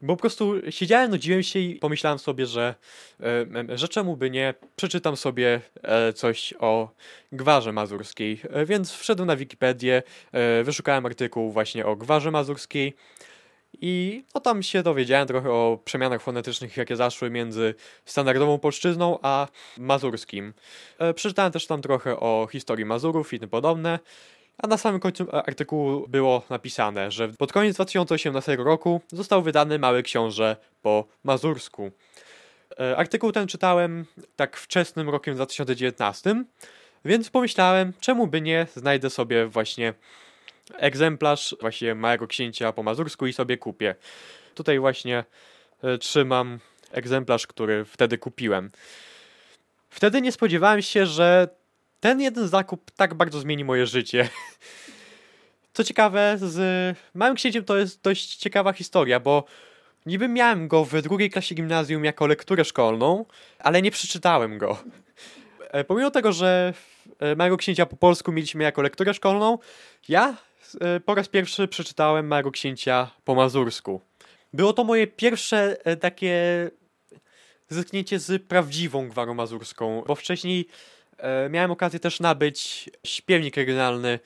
bo 0.00 0.16
po 0.16 0.20
prostu 0.20 0.54
siedziałem, 0.70 1.10
nudziłem 1.10 1.42
się 1.42 1.58
i 1.58 1.74
pomyślałem 1.74 2.18
sobie, 2.18 2.46
że, 2.46 2.74
że 3.74 3.88
czemu 3.88 4.16
by 4.16 4.30
nie, 4.30 4.54
przeczytam 4.76 5.16
sobie 5.16 5.60
e, 5.82 6.12
coś 6.12 6.54
o 6.58 6.88
gwarze 7.32 7.72
mazurskiej. 7.72 8.40
E, 8.50 8.66
Więc 8.66 8.92
wszedłem 8.92 9.26
na 9.26 9.36
Wikipedię, 9.36 10.02
e, 10.32 10.64
wyszukałem 10.64 11.06
artykuł 11.06 11.50
właśnie 11.50 11.86
o 11.86 11.96
gwarze 11.96 12.30
mazurskiej 12.30 12.96
I 13.80 14.24
no, 14.34 14.40
tam 14.40 14.62
się 14.62 14.82
dowiedziałem 14.82 15.28
trochę 15.28 15.50
o 15.50 15.78
przemianach 15.84 16.22
fonetycznych, 16.22 16.76
jakie 16.76 16.96
zaszły 16.96 17.30
między 17.30 17.74
standardową 18.04 18.58
polszczyzną 18.58 19.18
a 19.22 19.48
mazurskim. 19.78 20.54
E, 20.98 21.14
przeczytałem 21.14 21.52
też 21.52 21.66
tam 21.66 21.82
trochę 21.82 22.20
o 22.20 22.48
historii 22.52 22.84
Mazurów 22.84 23.32
i 23.32 23.40
tym 23.40 23.48
podobne. 23.48 23.98
A 24.58 24.66
na 24.66 24.76
samym 24.76 25.00
końcu 25.00 25.26
artykułu 25.32 26.08
było 26.08 26.42
napisane, 26.50 27.10
że 27.10 27.28
pod 27.28 27.52
koniec 27.52 27.74
2018 27.74 28.56
roku 28.56 29.00
został 29.12 29.42
wydany 29.42 29.78
Mały 29.78 30.02
Książę 30.02 30.56
po 30.82 31.04
mazursku. 31.24 31.90
E, 32.80 32.96
artykuł 32.96 33.32
ten 33.32 33.48
czytałem 33.48 34.04
tak 34.36 34.56
wczesnym 34.56 35.08
rokiem 35.08 35.34
2019, 35.34 36.44
więc 37.04 37.30
pomyślałem, 37.30 37.92
czemu 38.00 38.26
by 38.26 38.40
nie 38.40 38.66
znajdę 38.76 39.10
sobie 39.10 39.46
właśnie 39.46 39.94
egzemplarz 40.74 41.56
właśnie 41.60 41.94
Małego 41.94 42.26
Księcia 42.26 42.72
po 42.72 42.82
mazursku 42.82 43.26
i 43.26 43.32
sobie 43.32 43.56
kupię. 43.56 43.94
Tutaj 44.54 44.78
właśnie 44.78 45.24
e, 45.82 45.98
trzymam 45.98 46.58
egzemplarz, 46.92 47.46
który 47.46 47.84
wtedy 47.84 48.18
kupiłem. 48.18 48.70
Wtedy 49.90 50.22
nie 50.22 50.32
spodziewałem 50.32 50.82
się, 50.82 51.06
że 51.06 51.48
ten 52.00 52.20
jeden 52.20 52.48
zakup 52.48 52.90
tak 52.90 53.14
bardzo 53.14 53.40
zmieni 53.40 53.64
moje 53.64 53.86
życie. 53.86 54.28
Co 55.74 55.84
ciekawe, 55.84 56.36
z 56.40 56.96
Małym 57.14 57.36
Księciem 57.36 57.64
to 57.64 57.76
jest 57.76 58.02
dość 58.02 58.36
ciekawa 58.36 58.72
historia, 58.72 59.20
bo 59.20 59.44
niby 60.06 60.28
miałem 60.28 60.68
go 60.68 60.84
w 60.84 61.02
drugiej 61.02 61.30
klasie 61.30 61.54
gimnazjum 61.54 62.04
jako 62.04 62.26
lekturę 62.26 62.64
szkolną, 62.64 63.24
ale 63.58 63.82
nie 63.82 63.90
przeczytałem 63.90 64.58
go. 64.58 64.78
E, 65.60 65.84
pomimo 65.84 66.10
tego, 66.10 66.32
że 66.32 66.74
e, 67.18 67.36
Małego 67.36 67.56
Księcia 67.56 67.86
po 67.86 67.96
polsku 67.96 68.32
mieliśmy 68.32 68.64
jako 68.64 68.82
lekturę 68.82 69.14
szkolną, 69.14 69.58
ja 70.08 70.36
po 71.04 71.14
raz 71.14 71.28
pierwszy 71.28 71.68
przeczytałem 71.68 72.26
Małego 72.26 72.50
Księcia 72.50 73.10
po 73.24 73.34
mazursku. 73.34 74.00
Było 74.52 74.72
to 74.72 74.84
moje 74.84 75.06
pierwsze 75.06 75.76
takie 76.00 76.70
zetknięcie 77.68 78.18
z 78.18 78.42
prawdziwą 78.42 79.08
gwarą 79.08 79.34
mazurską, 79.34 80.04
bo 80.06 80.14
wcześniej 80.14 80.68
E, 81.18 81.48
miałem 81.48 81.70
okazję 81.70 82.00
też 82.00 82.20
nabyć 82.20 82.90
śpiewnik 83.04 83.56
regionalny 83.56 84.18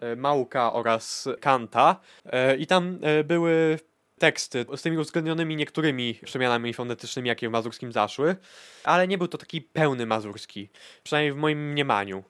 e, 0.00 0.16
Małka 0.16 0.72
oraz 0.72 1.28
Kanta 1.40 2.00
e, 2.26 2.56
i 2.56 2.66
tam 2.66 2.98
były 3.24 3.78
teksty 4.18 4.66
z 4.76 4.82
tymi 4.82 4.98
uwzględnionymi 4.98 5.56
niektórymi 5.56 6.14
przemianami 6.24 6.74
fonetycznymi, 6.74 7.28
jakie 7.28 7.48
w 7.48 7.52
mazurskim 7.52 7.92
zaszły, 7.92 8.36
ale 8.84 9.08
nie 9.08 9.18
był 9.18 9.28
to 9.28 9.38
taki 9.38 9.60
pełny 9.60 10.06
mazurski, 10.06 10.68
przynajmniej 11.02 11.32
w 11.32 11.36
moim 11.36 11.70
mniemaniu. 11.70 12.24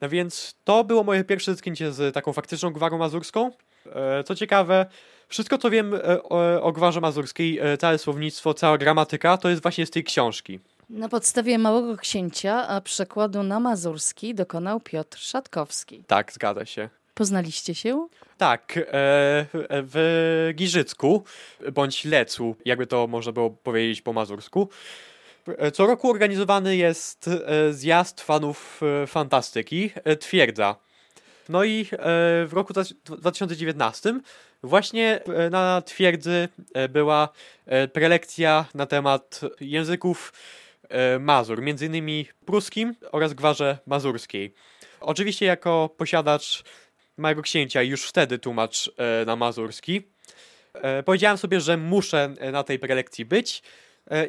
No 0.00 0.08
więc 0.08 0.54
to 0.64 0.84
było 0.84 1.04
moje 1.04 1.24
pierwsze 1.24 1.52
zetknięcie 1.52 1.92
z 1.92 2.14
taką 2.14 2.32
faktyczną 2.32 2.70
gwarą 2.70 2.98
mazurską. 2.98 3.50
Co 4.24 4.34
ciekawe, 4.34 4.86
wszystko 5.28 5.58
co 5.58 5.70
wiem 5.70 5.94
o, 6.22 6.62
o 6.62 6.72
gwarze 6.72 7.00
mazurskiej, 7.00 7.60
całe 7.78 7.98
słownictwo, 7.98 8.54
cała 8.54 8.78
gramatyka, 8.78 9.36
to 9.36 9.48
jest 9.48 9.62
właśnie 9.62 9.86
z 9.86 9.90
tej 9.90 10.04
książki. 10.04 10.60
Na 10.90 11.08
podstawie 11.08 11.58
Małego 11.58 11.96
Księcia, 11.96 12.68
a 12.68 12.80
przekładu 12.80 13.42
na 13.42 13.60
mazurski 13.60 14.34
dokonał 14.34 14.80
Piotr 14.80 15.18
Szatkowski. 15.18 16.04
Tak, 16.06 16.32
zgadza 16.32 16.64
się. 16.64 16.88
Poznaliście 17.14 17.74
się? 17.74 18.08
Tak, 18.38 18.76
e, 18.76 18.82
w 19.70 20.50
Giżycku, 20.54 21.24
bądź 21.72 22.04
Lecu, 22.04 22.56
jakby 22.64 22.86
to 22.86 23.06
można 23.06 23.32
było 23.32 23.50
powiedzieć 23.50 24.02
po 24.02 24.12
mazursku. 24.12 24.68
Co 25.72 25.86
roku 25.86 26.10
organizowany 26.10 26.76
jest 26.76 27.28
e, 27.28 27.72
zjazd 27.72 28.20
fanów 28.20 28.80
e, 29.02 29.06
fantastyki, 29.06 29.90
Twierdza. 30.20 30.76
No 31.48 31.64
i 31.64 31.86
w 32.46 32.50
roku 32.52 32.72
2019 33.04 34.20
właśnie 34.62 35.20
na 35.50 35.82
Twierdzy 35.82 36.48
była 36.88 37.28
prelekcja 37.92 38.64
na 38.74 38.86
temat 38.86 39.40
języków 39.60 40.32
E, 40.88 41.18
Mazur, 41.18 41.62
między 41.62 41.86
innymi 41.86 42.26
pruskim 42.46 42.94
oraz 43.12 43.34
gwarze 43.34 43.78
mazurskiej. 43.86 44.54
Oczywiście 45.00 45.46
jako 45.46 45.90
posiadacz 45.96 46.62
małego 47.16 47.42
księcia 47.42 47.82
już 47.82 48.08
wtedy 48.08 48.38
tłumacz 48.38 48.90
e, 48.96 49.24
na 49.24 49.36
mazurski. 49.36 50.02
E, 50.74 51.02
powiedziałem 51.02 51.38
sobie, 51.38 51.60
że 51.60 51.76
muszę 51.76 52.34
na 52.52 52.62
tej 52.62 52.78
prelekcji 52.78 53.24
być 53.24 53.62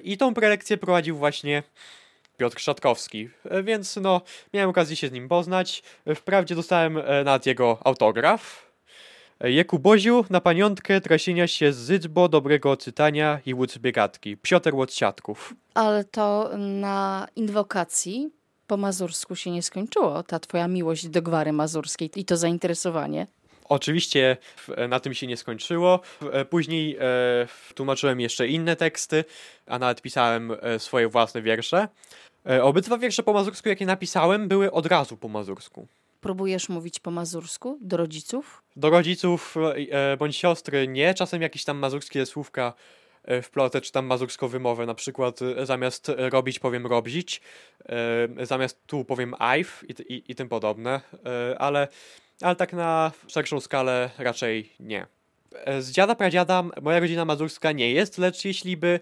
i 0.03 0.17
tą 0.17 0.33
prelekcję 0.33 0.77
prowadził 0.77 1.17
właśnie 1.17 1.63
Piotr 2.37 2.59
Szatkowski, 2.59 3.29
więc 3.63 3.95
no 3.95 4.21
miałem 4.53 4.69
okazję 4.69 4.95
się 4.95 5.07
z 5.07 5.11
nim 5.11 5.29
poznać. 5.29 5.83
Wprawdzie 6.15 6.55
dostałem 6.55 6.99
nawet 7.25 7.45
jego 7.45 7.77
autograf, 7.83 8.69
Jeku 9.43 9.79
Boziu, 9.79 10.25
na 10.29 10.41
paniątkę 10.41 11.01
trasienia 11.01 11.47
się 11.47 11.73
z 11.73 11.77
zydbo 11.77 12.29
dobrego 12.29 12.77
czytania 12.77 13.39
i 13.45 13.53
łódź 13.53 13.79
biegatki. 13.79 14.37
Piotr 14.37 14.75
Łodsiatków. 14.75 15.53
Ale 15.73 16.03
to 16.03 16.49
na 16.57 17.27
inwokacji 17.35 18.29
po 18.67 18.77
mazursku 18.77 19.35
się 19.35 19.51
nie 19.51 19.63
skończyło, 19.63 20.23
ta 20.23 20.39
twoja 20.39 20.67
miłość 20.67 21.07
do 21.07 21.21
gwary 21.21 21.53
mazurskiej 21.53 22.11
i 22.15 22.25
to 22.25 22.37
zainteresowanie. 22.37 23.27
Oczywiście 23.69 24.37
na 24.89 24.99
tym 24.99 25.13
się 25.13 25.27
nie 25.27 25.37
skończyło. 25.37 25.99
Później 26.49 26.97
e, 26.99 27.03
tłumaczyłem 27.75 28.19
jeszcze 28.19 28.47
inne 28.47 28.75
teksty, 28.75 29.25
a 29.65 29.79
nawet 29.79 30.01
pisałem 30.01 30.51
e, 30.61 30.79
swoje 30.79 31.07
własne 31.07 31.41
wiersze. 31.41 31.87
E, 32.49 32.63
obydwa 32.63 32.97
wiersze 32.97 33.23
po 33.23 33.33
mazursku, 33.33 33.69
jakie 33.69 33.85
napisałem, 33.85 34.47
były 34.47 34.71
od 34.71 34.85
razu 34.85 35.17
po 35.17 35.27
mazursku. 35.27 35.87
Próbujesz 36.21 36.69
mówić 36.69 36.99
po 36.99 37.11
mazursku 37.11 37.77
do 37.81 37.97
rodziców? 37.97 38.63
Do 38.75 38.89
rodziców 38.89 39.55
e, 39.91 40.17
bądź 40.17 40.37
siostry 40.37 40.87
nie. 40.87 41.13
Czasem 41.13 41.41
jakieś 41.41 41.63
tam 41.63 41.77
mazurskie 41.77 42.25
słówka 42.25 42.73
e, 43.23 43.41
wplotę, 43.41 43.81
czy 43.81 43.91
tam 43.91 44.05
mazurską 44.05 44.47
wymowę. 44.47 44.85
Na 44.85 44.95
przykład 44.95 45.41
e, 45.41 45.65
zamiast 45.65 46.11
robić 46.17 46.59
powiem 46.59 46.87
robzić, 46.87 47.41
e, 48.39 48.45
zamiast 48.45 48.87
tu 48.87 49.05
powiem 49.05 49.35
ajf 49.39 49.83
i, 49.89 50.13
i, 50.13 50.31
i 50.31 50.35
tym 50.35 50.49
podobne. 50.49 51.01
E, 51.25 51.59
ale, 51.59 51.87
ale 52.41 52.55
tak 52.55 52.73
na 52.73 53.11
szerszą 53.27 53.59
skalę 53.59 54.09
raczej 54.17 54.73
nie. 54.79 55.07
E, 55.65 55.81
z 55.81 55.91
dziada 55.91 56.15
pradziada 56.15 56.63
moja 56.81 56.99
rodzina 56.99 57.25
mazurska 57.25 57.71
nie 57.71 57.91
jest, 57.91 58.17
lecz 58.17 58.45
jeśli 58.45 58.77
by 58.77 58.99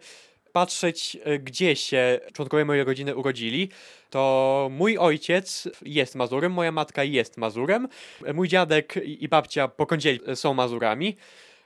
patrzeć, 0.54 1.18
e, 1.24 1.40
gdzie 1.40 1.76
się 1.76 2.20
członkowie 2.34 2.66
mojej 2.66 2.84
rodziny 2.84 3.16
urodzili, 3.16 3.70
to 4.10 4.68
mój 4.72 4.98
ojciec 4.98 5.70
jest 5.82 6.16
Mazurem, 6.16 6.52
moja 6.52 6.72
matka 6.72 7.04
jest 7.04 7.38
Mazurem, 7.38 7.88
mój 8.34 8.48
dziadek 8.48 8.96
i 9.04 9.28
babcia 9.28 9.68
po 9.68 9.86
kądzieli 9.86 10.20
są 10.36 10.54
Mazurami. 10.54 11.18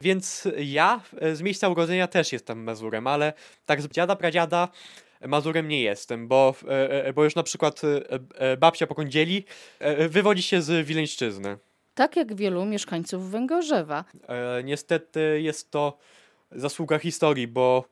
Więc 0.01 0.48
ja 0.58 1.01
z 1.34 1.42
miejsca 1.42 1.70
urodzenia 1.70 2.08
też 2.08 2.32
jestem 2.32 2.63
Mazurem, 2.63 3.08
ale 3.08 3.34
tak 3.66 3.82
z 3.82 3.88
dziada, 3.88 4.16
pradziada 4.16 4.68
Mazurem 5.28 5.68
nie 5.68 5.82
jestem, 5.82 6.28
bo, 6.28 6.56
e, 6.68 7.06
e, 7.06 7.13
bo 7.13 7.24
już 7.24 7.36
na 7.36 7.44
przykład 7.44 7.82
babcia 8.58 8.88
po 8.88 8.96
kądzieli 8.96 9.46
wywodzi 10.10 10.44
się 10.44 10.62
z 10.62 10.88
Wileńszczyzny. 10.88 11.58
Tak 11.94 12.16
jak 12.16 12.36
wielu 12.36 12.66
mieszkańców 12.66 13.32
Węgorzewa. 13.32 14.06
Niestety 14.63 15.42
jest 15.42 15.72
to 15.72 15.98
zasługa 16.51 17.00
historii, 17.00 17.48
bo 17.48 17.86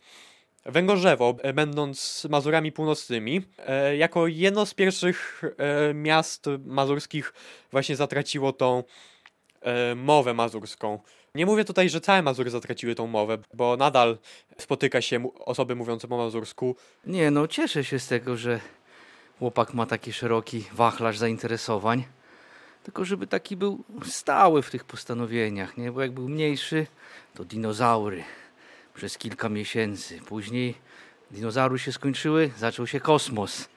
Węgorzewo, 0.66 1.36
e, 1.42 1.54
będąc 1.54 2.28
Mazurami 2.30 2.72
Północnymi, 2.72 3.42
e, 3.58 3.98
jako 3.98 4.28
jedno 4.28 4.66
z 4.66 4.74
pierwszych 4.74 5.42
e, 5.58 5.94
miast 5.94 6.46
mazurskich 6.66 7.34
właśnie 7.72 7.96
zatraciło 7.96 8.54
tą 8.54 8.84
mowę 9.96 10.34
mazurską. 10.34 11.00
Nie 11.36 11.46
mówię 11.46 11.66
tutaj, 11.66 11.90
że 11.90 12.02
całe 12.02 12.22
Mazury 12.22 12.50
zatraciły 12.50 12.96
tą 12.96 13.08
mowę, 13.08 13.38
bo 13.54 13.78
nadal 13.78 14.18
spotyka 14.58 15.02
się 15.02 15.30
osoby 15.40 15.76
mówiące 15.76 16.08
po 16.08 16.18
mazursku. 16.18 16.76
Nie, 17.06 17.32
no 17.32 17.48
cieszę 17.48 17.84
się 17.84 18.00
z 18.00 18.08
tego, 18.08 18.38
że 18.38 18.60
chłopak 19.40 19.74
ma 19.74 19.86
taki 19.86 20.14
szeroki 20.14 20.64
wachlarz 20.74 21.18
zainteresowań. 21.18 22.04
Tylko 22.84 23.06
żeby 23.06 23.28
taki 23.28 23.58
był 23.58 23.84
stały 24.06 24.62
w 24.62 24.72
tych 24.72 24.84
postanowieniach, 24.84 25.78
nie? 25.78 25.92
Bo 25.92 26.02
jak 26.02 26.12
był 26.12 26.30
mniejszy, 26.30 26.88
to 27.34 27.46
dinozaury, 27.46 28.24
przez 28.94 29.18
kilka 29.18 29.50
miesięcy. 29.50 30.20
Później 30.26 30.76
dinozaury 31.32 31.80
się 31.80 31.92
skończyły, 31.92 32.52
zaczął 32.58 32.88
się 32.88 33.00
kosmos. 33.00 33.70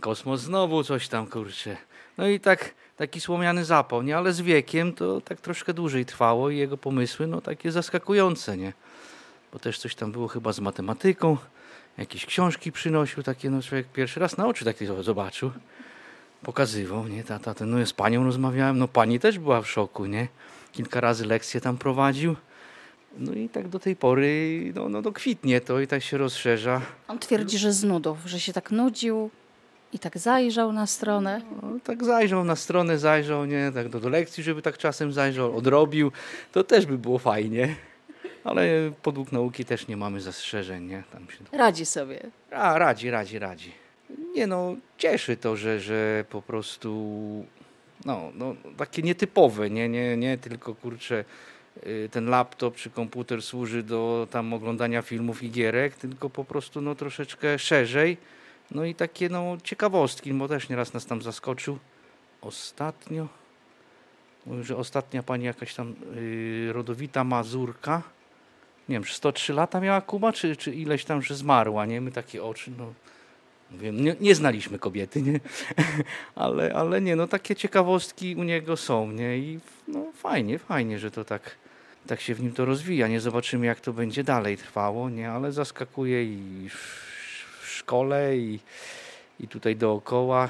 Kosmos 0.00 0.40
znowu 0.40 0.84
coś 0.84 1.08
tam, 1.08 1.26
kurczę. 1.26 1.76
No 2.18 2.28
i 2.28 2.40
tak, 2.40 2.74
taki 3.00 3.20
słomiany 3.20 3.64
zapał, 3.64 4.02
nie? 4.02 4.16
Ale 4.16 4.32
z 4.32 4.40
wiekiem 4.40 4.92
to 4.92 5.20
tak 5.20 5.40
troszkę 5.40 5.74
dłużej 5.74 6.06
trwało 6.06 6.50
i 6.50 6.56
jego 6.56 6.76
pomysły, 6.76 7.26
no 7.26 7.40
takie 7.40 7.72
zaskakujące, 7.72 8.56
nie? 8.56 8.72
Bo 9.52 9.58
też 9.58 9.78
coś 9.78 9.94
tam 9.94 10.12
było 10.12 10.28
chyba 10.28 10.52
z 10.52 10.60
matematyką, 10.60 11.36
jakieś 11.98 12.26
książki 12.26 12.72
przynosił, 12.72 13.22
takie, 13.22 13.50
no 13.50 13.62
człowiek 13.62 13.86
pierwszy 13.88 14.20
raz 14.20 14.36
na 14.36 14.46
oczy 14.46 14.64
takie 14.64 15.02
zobaczył. 15.02 15.50
Pokazywał, 16.42 17.08
nie? 17.08 17.24
Tata, 17.24 17.54
ten, 17.54 17.70
no 17.70 17.86
z 17.86 17.92
panią 17.92 18.24
rozmawiałem, 18.24 18.78
no 18.78 18.88
pani 18.88 19.20
też 19.20 19.38
była 19.38 19.62
w 19.62 19.70
szoku, 19.70 20.06
nie? 20.06 20.28
Kilka 20.72 21.00
razy 21.00 21.26
lekcje 21.26 21.60
tam 21.60 21.78
prowadził. 21.78 22.36
No 23.18 23.32
i 23.32 23.48
tak 23.48 23.68
do 23.68 23.78
tej 23.78 23.96
pory 23.96 24.72
no, 24.74 24.88
no, 24.88 25.00
no 25.00 25.12
kwitnie 25.12 25.60
to 25.60 25.80
i 25.80 25.86
tak 25.86 26.02
się 26.02 26.18
rozszerza. 26.18 26.80
On 27.08 27.18
twierdzi, 27.18 27.58
że 27.58 27.72
z 27.72 27.84
nudów, 27.84 28.18
że 28.26 28.40
się 28.40 28.52
tak 28.52 28.70
nudził 28.70 29.30
i 29.92 29.98
tak 29.98 30.18
zajrzał 30.18 30.72
na 30.72 30.86
stronę. 30.86 31.40
No, 31.62 31.78
tak 31.84 32.04
zajrzał 32.04 32.44
na 32.44 32.56
stronę, 32.56 32.98
zajrzał, 32.98 33.44
nie, 33.44 33.72
tak 33.74 33.88
do, 33.88 34.00
do 34.00 34.08
lekcji, 34.08 34.42
żeby 34.42 34.62
tak 34.62 34.78
czasem 34.78 35.12
zajrzał, 35.12 35.56
odrobił, 35.56 36.12
to 36.52 36.64
też 36.64 36.86
by 36.86 36.98
było 36.98 37.18
fajnie. 37.18 37.76
ale 38.44 38.92
podług 39.02 39.32
nauki 39.32 39.64
też 39.64 39.88
nie 39.88 39.96
mamy 39.96 40.20
zastrzeżeń, 40.20 40.84
nie? 40.84 41.02
Tam 41.12 41.22
się... 41.30 41.58
Radzi 41.58 41.86
sobie. 41.86 42.20
A, 42.50 42.78
radzi, 42.78 43.10
radzi, 43.10 43.38
radzi. 43.38 43.72
Nie 44.34 44.46
no, 44.46 44.76
cieszy 44.98 45.36
to, 45.36 45.56
że, 45.56 45.80
że 45.80 46.24
po 46.30 46.42
prostu 46.42 46.90
no, 48.04 48.32
no, 48.34 48.54
takie 48.76 49.02
nietypowe, 49.02 49.70
nie, 49.70 49.88
nie, 49.88 50.16
nie 50.16 50.38
tylko 50.38 50.74
kurczę 50.74 51.24
y, 51.86 52.08
ten 52.12 52.28
laptop 52.28 52.76
czy 52.76 52.90
komputer 52.90 53.42
służy 53.42 53.82
do 53.82 54.28
tam 54.30 54.52
oglądania 54.52 55.02
filmów 55.02 55.42
i 55.42 55.50
gierek, 55.50 55.94
tylko 55.94 56.30
po 56.30 56.44
prostu 56.44 56.80
no 56.80 56.94
troszeczkę 56.94 57.58
szerzej. 57.58 58.16
No 58.70 58.84
i 58.84 58.94
takie 58.94 59.28
no 59.28 59.56
ciekawostki, 59.64 60.34
bo 60.34 60.48
też 60.48 60.68
nieraz 60.68 60.92
nas 60.92 61.06
tam 61.06 61.22
zaskoczył. 61.22 61.78
Ostatnio, 62.40 63.28
mówił, 64.46 64.64
że 64.64 64.76
ostatnia 64.76 65.22
pani 65.22 65.44
jakaś 65.44 65.74
tam 65.74 65.94
yy, 66.14 66.72
rodowita 66.72 67.24
Mazurka, 67.24 68.02
nie 68.88 68.96
wiem, 68.96 69.04
czy 69.04 69.14
103 69.14 69.52
lata 69.52 69.80
miała 69.80 70.00
Kuba, 70.00 70.32
czy, 70.32 70.56
czy 70.56 70.74
ileś 70.74 71.04
tam, 71.04 71.22
że 71.22 71.34
zmarła, 71.34 71.86
nie? 71.86 72.00
My 72.00 72.12
takie 72.12 72.44
oczy, 72.44 72.70
no 72.78 72.92
nie, 73.92 74.16
nie, 74.20 74.34
znaliśmy 74.34 74.78
kobiety, 74.78 75.22
nie? 75.22 75.40
ale, 76.34 76.74
ale 76.74 77.00
nie, 77.00 77.16
no 77.16 77.26
takie 77.26 77.56
ciekawostki 77.56 78.36
u 78.36 78.42
niego 78.42 78.76
są, 78.76 79.12
nie? 79.12 79.38
I 79.38 79.60
no 79.88 80.06
fajnie, 80.14 80.58
fajnie, 80.58 80.98
że 80.98 81.10
to 81.10 81.24
tak, 81.24 81.56
tak 82.06 82.20
się 82.20 82.34
w 82.34 82.42
nim 82.42 82.52
to 82.52 82.64
rozwija. 82.64 83.08
Nie 83.08 83.20
zobaczymy, 83.20 83.66
jak 83.66 83.80
to 83.80 83.92
będzie 83.92 84.24
dalej 84.24 84.56
trwało, 84.56 85.10
nie? 85.10 85.30
Ale 85.30 85.52
zaskakuje 85.52 86.24
i 86.24 86.68
w, 87.70 87.74
szkole, 87.74 88.36
i, 88.36 88.58
i 89.40 89.48
tutaj 89.48 89.76
dookoła. 89.76 90.48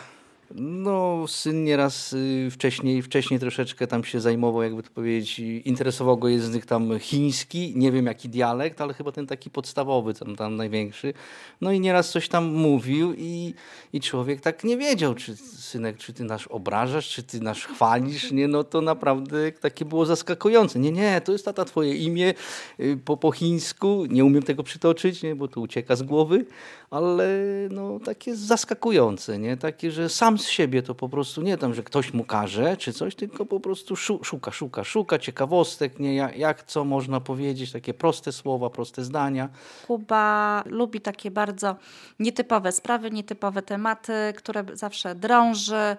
No, 0.55 1.25
syn 1.29 1.65
nieraz 1.65 2.13
y, 2.13 2.49
wcześniej, 2.51 3.03
wcześniej 3.03 3.41
troszeczkę 3.41 3.87
tam 3.87 4.05
się 4.05 4.21
zajmował, 4.21 4.63
jakby 4.63 4.83
to 4.83 4.91
powiedzieć, 4.91 5.39
interesował 5.65 6.19
go 6.19 6.29
język 6.29 6.67
tam 6.67 6.99
chiński, 6.99 7.73
nie 7.77 7.93
wiem 7.93 8.07
jaki 8.07 8.29
dialekt, 8.29 8.81
ale 8.81 8.95
chyba 8.95 9.13
ten 9.13 9.27
taki 9.27 9.51
podstawowy, 9.51 10.15
tam, 10.15 10.37
tam 10.37 10.57
największy. 10.57 11.15
No 11.61 11.73
i 11.73 11.81
nieraz 11.81 12.11
coś 12.11 12.29
tam 12.29 12.45
mówił 12.45 13.15
i, 13.19 13.55
i 13.93 14.01
człowiek 14.01 14.41
tak 14.41 14.65
nie 14.65 14.77
wiedział, 14.77 15.15
czy 15.15 15.37
synek, 15.37 15.97
czy 15.97 16.13
ty 16.13 16.25
nas 16.25 16.43
obrażasz, 16.49 17.09
czy 17.09 17.23
ty 17.23 17.41
nas 17.41 17.59
chwalisz, 17.59 18.33
nie, 18.33 18.49
no 18.49 18.65
to 18.65 18.81
naprawdę 18.81 19.53
takie 19.53 19.85
było 19.85 20.07
zaskakujące. 20.07 20.79
Nie, 20.79 20.93
nie, 20.93 21.21
to 21.21 21.33
jest 21.33 21.45
tata 21.45 21.65
twoje 21.65 21.95
imię 21.95 22.35
y, 22.81 22.99
po, 23.05 23.17
po 23.17 23.33
chińsku, 23.33 24.07
nie 24.09 24.25
umiem 24.25 24.43
tego 24.43 24.63
przytoczyć, 24.63 25.23
nie, 25.23 25.35
bo 25.35 25.49
to 25.49 25.61
ucieka 25.61 25.97
z 25.97 26.03
głowy, 26.03 26.47
ale 26.91 27.29
no 27.71 28.01
takie 28.05 28.37
zaskakujące, 28.37 29.39
nie, 29.39 29.57
takie, 29.57 29.91
że 29.91 30.09
sam 30.09 30.40
z 30.41 30.49
siebie 30.49 30.83
to 30.83 30.95
po 30.95 31.09
prostu 31.09 31.43
nie 31.43 31.59
tam, 31.59 31.75
że 31.75 31.83
ktoś 31.83 32.13
mu 32.13 32.25
każe 32.25 32.77
czy 32.77 32.93
coś, 32.93 33.15
tylko 33.15 33.47
po 33.47 33.61
prostu 33.61 33.97
szuka, 33.97 34.51
szuka, 34.51 34.85
szuka 34.85 35.19
ciekawostek, 35.19 35.99
nie, 35.99 36.15
jak, 36.15 36.37
jak 36.37 36.63
co 36.63 36.85
można 36.85 37.21
powiedzieć, 37.21 37.73
takie 37.73 37.95
proste 37.95 38.33
słowa, 38.33 38.71
proste 38.71 39.05
zdania. 39.05 39.49
Kuba 39.87 40.63
lubi 40.67 41.01
takie 41.01 41.31
bardzo 41.31 41.77
nietypowe 42.19 42.73
sprawy, 42.73 43.11
nietypowe 43.11 43.63
tematy, 43.63 44.13
które 44.37 44.65
zawsze 44.73 45.15
drąży, 45.15 45.97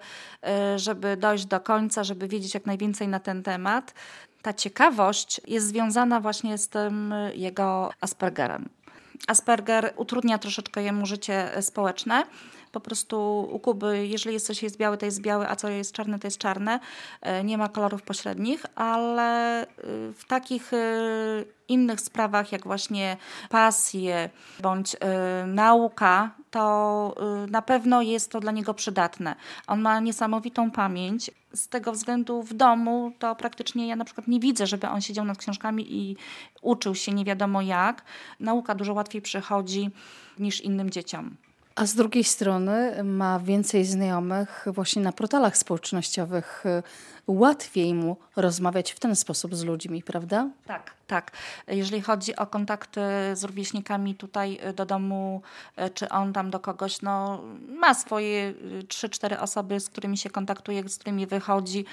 y, 0.74 0.78
żeby 0.78 1.16
dojść 1.16 1.46
do 1.46 1.60
końca, 1.60 2.04
żeby 2.04 2.28
wiedzieć 2.28 2.54
jak 2.54 2.66
najwięcej 2.66 3.08
na 3.08 3.20
ten 3.20 3.42
temat. 3.42 3.94
Ta 4.42 4.52
ciekawość 4.52 5.40
jest 5.46 5.66
związana 5.66 6.20
właśnie 6.20 6.58
z 6.58 6.68
tym 6.68 7.14
jego 7.34 7.90
Aspergerem. 8.00 8.68
Asperger 9.28 9.92
utrudnia 9.96 10.38
troszeczkę 10.38 10.82
jemu 10.82 11.06
życie 11.06 11.50
społeczne 11.60 12.24
po 12.72 12.80
prostu 12.80 13.48
u 13.52 13.58
Kuby, 13.58 14.06
jeżeli 14.06 14.34
jest 14.34 14.46
coś 14.46 14.62
jest 14.62 14.76
białe, 14.76 14.96
to 14.96 15.06
jest 15.06 15.20
białe, 15.20 15.48
a 15.48 15.56
co 15.56 15.68
jest 15.68 15.92
czarne, 15.92 16.18
to 16.18 16.26
jest 16.26 16.38
czarne. 16.38 16.80
E, 17.20 17.44
nie 17.44 17.58
ma 17.58 17.68
kolorów 17.68 18.02
pośrednich, 18.02 18.66
ale 18.74 19.62
e, 19.62 19.66
w 20.12 20.24
takich 20.28 20.72
e, 20.72 20.76
innych 21.68 22.00
sprawach, 22.00 22.52
jak 22.52 22.64
właśnie 22.64 23.16
pasje 23.48 24.30
bądź 24.60 24.96
nauka, 25.46 26.30
to 26.52 27.14
na 27.50 27.62
pewno 27.62 28.02
jest 28.02 28.30
to 28.30 28.40
dla 28.40 28.52
niego 28.52 28.74
przydatne. 28.74 29.36
On 29.66 29.80
ma 29.80 30.00
niesamowitą 30.00 30.70
pamięć. 30.70 31.30
Z 31.54 31.68
tego 31.68 31.92
względu 31.92 32.42
w 32.42 32.54
domu 32.54 33.12
to 33.18 33.36
praktycznie 33.36 33.88
ja 33.88 33.96
na 33.96 34.04
przykład 34.04 34.28
nie 34.28 34.40
widzę, 34.40 34.66
żeby 34.66 34.88
on 34.88 35.00
siedział 35.00 35.24
nad 35.24 35.38
książkami 35.38 35.94
i 35.94 36.16
uczył 36.62 36.94
się 36.94 37.12
nie 37.12 37.24
wiadomo 37.24 37.62
jak. 37.62 38.04
Nauka 38.40 38.74
dużo 38.74 38.92
łatwiej 38.92 39.22
przychodzi 39.22 39.90
niż 40.38 40.60
innym 40.60 40.90
dzieciom. 40.90 41.36
A 41.74 41.86
z 41.86 41.94
drugiej 41.94 42.24
strony 42.24 43.04
ma 43.04 43.40
więcej 43.40 43.84
znajomych 43.84 44.66
właśnie 44.66 45.02
na 45.02 45.12
portalach 45.12 45.56
społecznościowych. 45.56 46.64
Łatwiej 47.26 47.94
mu 47.94 48.16
rozmawiać 48.36 48.92
w 48.92 48.98
ten 48.98 49.16
sposób 49.16 49.54
z 49.54 49.64
ludźmi, 49.64 50.02
prawda? 50.02 50.48
Tak, 50.66 50.94
tak. 51.06 51.32
Jeżeli 51.66 52.02
chodzi 52.02 52.36
o 52.36 52.46
kontakty 52.46 53.00
z 53.32 53.44
rówieśnikami 53.44 54.14
tutaj 54.14 54.60
do 54.76 54.86
domu, 54.86 55.42
e, 55.76 55.90
czy 55.90 56.08
on 56.08 56.32
tam 56.32 56.50
do 56.50 56.60
kogoś, 56.60 57.02
no 57.02 57.42
ma 57.68 57.94
swoje 57.94 58.54
3-4 58.88 59.32
e, 59.32 59.40
osoby, 59.40 59.80
z 59.80 59.88
którymi 59.88 60.18
się 60.18 60.30
kontaktuje, 60.30 60.88
z 60.88 60.98
którymi 60.98 61.26
wychodzi, 61.26 61.84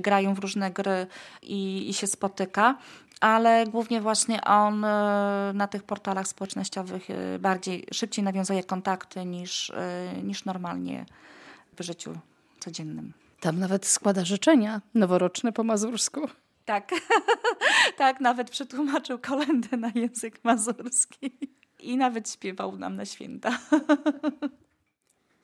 grają 0.00 0.34
w 0.34 0.38
różne 0.38 0.70
gry 0.70 1.06
i, 1.42 1.90
i 1.90 1.94
się 1.94 2.06
spotyka 2.06 2.76
ale 3.20 3.66
głównie 3.66 4.00
właśnie 4.00 4.44
on 4.44 4.84
e, 4.84 5.52
na 5.54 5.68
tych 5.68 5.82
portalach 5.82 6.28
społecznościowych 6.28 7.10
e, 7.10 7.38
bardziej 7.38 7.86
szybciej 7.92 8.24
nawiązuje 8.24 8.64
kontakty 8.64 9.24
niż, 9.24 9.70
e, 9.70 10.12
niż 10.22 10.44
normalnie 10.44 11.06
w 11.76 11.82
życiu 11.82 12.14
codziennym. 12.60 13.12
Tam 13.40 13.58
nawet 13.58 13.86
składa 13.86 14.24
życzenia 14.24 14.80
noworoczne 14.94 15.52
po 15.52 15.64
mazursku. 15.64 16.28
Tak, 16.64 16.90
tak, 17.98 18.20
nawet 18.20 18.50
przetłumaczył 18.50 19.18
kolendę 19.18 19.76
na 19.76 19.90
język 19.94 20.44
mazurski 20.44 21.38
i 21.80 21.96
nawet 21.96 22.30
śpiewał 22.30 22.76
nam 22.76 22.96
na 22.96 23.04
święta. 23.04 23.50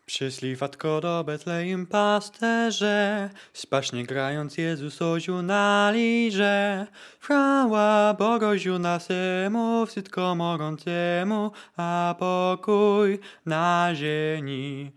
Przyszli 0.07 0.57
fatko 0.57 1.01
do 1.01 1.25
Betlejem 1.25 1.87
pasterze, 1.87 3.31
spaśnie 3.53 4.05
grając 4.05 4.59
Jezus 4.59 5.03
oziu 5.03 5.43
na 5.43 5.91
liże. 5.95 6.87
Chwała 7.21 8.15
Bogoziu 8.15 8.79
nasemu, 8.79 9.87
wszystko 9.87 10.35
mogącemu, 10.35 11.51
a 11.77 12.15
pokój 12.19 13.19
na 13.47 13.91
ziemi. 13.95 14.93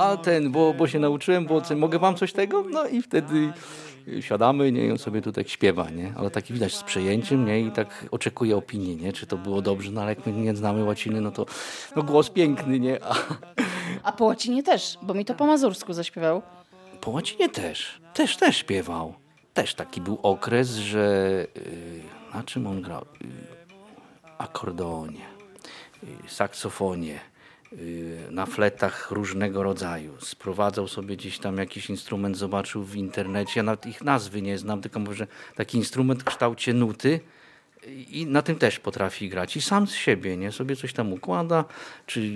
A 0.00 0.16
ten, 0.16 0.52
bo, 0.52 0.74
bo 0.74 0.88
się 0.88 0.98
nauczyłem, 0.98 1.46
bo 1.46 1.62
mogę 1.76 1.98
wam 1.98 2.16
coś 2.16 2.32
tego? 2.32 2.64
No 2.70 2.86
i 2.86 3.02
wtedy 3.02 3.52
siadamy, 4.20 4.72
nie, 4.72 4.86
i 4.86 4.90
on 4.90 4.98
sobie 4.98 5.22
tutaj 5.22 5.44
śpiewa, 5.44 5.90
nie? 5.90 6.12
Ale 6.16 6.30
taki 6.30 6.52
widać 6.54 6.74
z 6.74 6.82
przejęciem, 6.82 7.46
nie? 7.46 7.60
I 7.60 7.70
tak 7.70 8.06
oczekuje 8.10 8.56
opinii, 8.56 8.96
nie? 8.96 9.12
Czy 9.12 9.26
to 9.26 9.36
było 9.36 9.62
dobrze, 9.62 9.90
no 9.90 10.00
ale 10.00 10.10
jak 10.10 10.26
my 10.26 10.32
nie 10.32 10.56
znamy 10.56 10.84
łaciny, 10.84 11.20
no 11.20 11.30
to 11.30 11.46
no 11.96 12.02
głos 12.02 12.30
piękny, 12.30 12.80
nie? 12.80 13.04
A, 13.04 13.14
A 14.02 14.12
po 14.12 14.24
łacinie 14.24 14.62
też, 14.62 14.98
bo 15.02 15.14
mi 15.14 15.24
to 15.24 15.34
po 15.34 15.46
mazursku 15.46 15.92
zaśpiewał. 15.92 16.42
Po 17.00 17.10
łacinie 17.10 17.48
też. 17.48 18.00
Też, 18.14 18.36
też 18.36 18.56
śpiewał. 18.56 19.14
Też 19.54 19.74
taki 19.74 20.00
był 20.00 20.18
okres, 20.22 20.68
że 20.74 21.46
yy, 21.54 22.00
na 22.34 22.42
czym 22.42 22.66
on 22.66 22.82
grał? 22.82 23.06
Yy, 23.20 23.28
akordeonie, 24.38 25.35
saksofonie, 26.28 27.20
Y, 27.72 28.28
na 28.30 28.46
fletach 28.46 29.10
różnego 29.10 29.62
rodzaju. 29.62 30.20
Sprowadzał 30.20 30.88
sobie 30.88 31.16
gdzieś 31.16 31.38
tam 31.38 31.58
jakiś 31.58 31.90
instrument, 31.90 32.36
zobaczył 32.36 32.84
w 32.84 32.96
internecie. 32.96 33.52
Ja 33.56 33.62
nawet 33.62 33.86
ich 33.86 34.02
nazwy 34.02 34.42
nie 34.42 34.58
znam, 34.58 34.82
tylko 34.82 35.00
może 35.00 35.26
taki 35.54 35.78
instrument 35.78 36.20
w 36.20 36.24
kształcie 36.24 36.72
nuty 36.72 37.20
i 38.10 38.26
na 38.26 38.42
tym 38.42 38.56
też 38.56 38.80
potrafi 38.80 39.28
grać. 39.28 39.56
I 39.56 39.60
sam 39.60 39.86
z 39.86 39.94
siebie, 39.94 40.36
nie? 40.36 40.52
Sobie 40.52 40.76
coś 40.76 40.92
tam 40.92 41.12
układa, 41.12 41.64
czy 42.06 42.30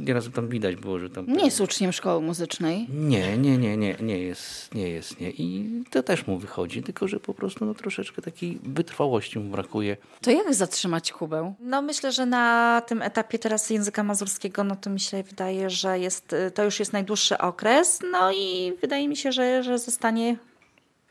nieraz 0.00 0.30
tam 0.34 0.48
widać 0.48 0.76
było, 0.76 0.98
że 0.98 1.10
tam... 1.10 1.26
Nie 1.26 1.44
jest 1.44 1.60
uczniem 1.60 1.92
szkoły 1.92 2.22
muzycznej. 2.22 2.86
Nie, 2.94 3.38
nie, 3.38 3.58
nie, 3.58 3.76
nie, 3.76 3.96
nie 4.00 4.18
jest, 4.18 4.74
nie 4.74 4.88
jest, 4.88 5.20
nie. 5.20 5.30
I 5.30 5.68
to 5.90 6.02
też 6.02 6.26
mu 6.26 6.38
wychodzi, 6.38 6.82
tylko 6.82 7.08
że 7.08 7.20
po 7.20 7.34
prostu 7.34 7.64
no, 7.64 7.74
troszeczkę 7.74 8.22
takiej 8.22 8.58
wytrwałości 8.62 9.38
mu 9.38 9.50
brakuje. 9.50 9.96
To 10.20 10.30
jak 10.30 10.54
zatrzymać 10.54 11.12
Kubę? 11.12 11.54
No 11.60 11.82
myślę, 11.82 12.12
że 12.12 12.26
na 12.26 12.82
tym 12.86 13.02
etapie 13.02 13.38
teraz 13.38 13.70
języka 13.70 14.02
mazurskiego, 14.02 14.64
no 14.64 14.76
to 14.76 14.90
mi 14.90 15.00
się 15.00 15.22
wydaje, 15.22 15.70
że 15.70 15.98
jest, 15.98 16.34
to 16.54 16.64
już 16.64 16.78
jest 16.80 16.92
najdłuższy 16.92 17.38
okres, 17.38 18.00
no 18.12 18.32
i 18.32 18.72
wydaje 18.80 19.08
mi 19.08 19.16
się, 19.16 19.32
że, 19.32 19.62
że 19.62 19.78
zostanie 19.78 20.36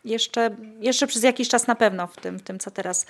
jeszcze, 0.07 0.55
jeszcze 0.79 1.07
przez 1.07 1.23
jakiś 1.23 1.49
czas 1.49 1.67
na 1.67 1.75
pewno 1.75 2.07
w 2.07 2.15
tym, 2.15 2.39
w 2.39 2.43
tym, 2.43 2.59
co 2.59 2.71
teraz 2.71 3.05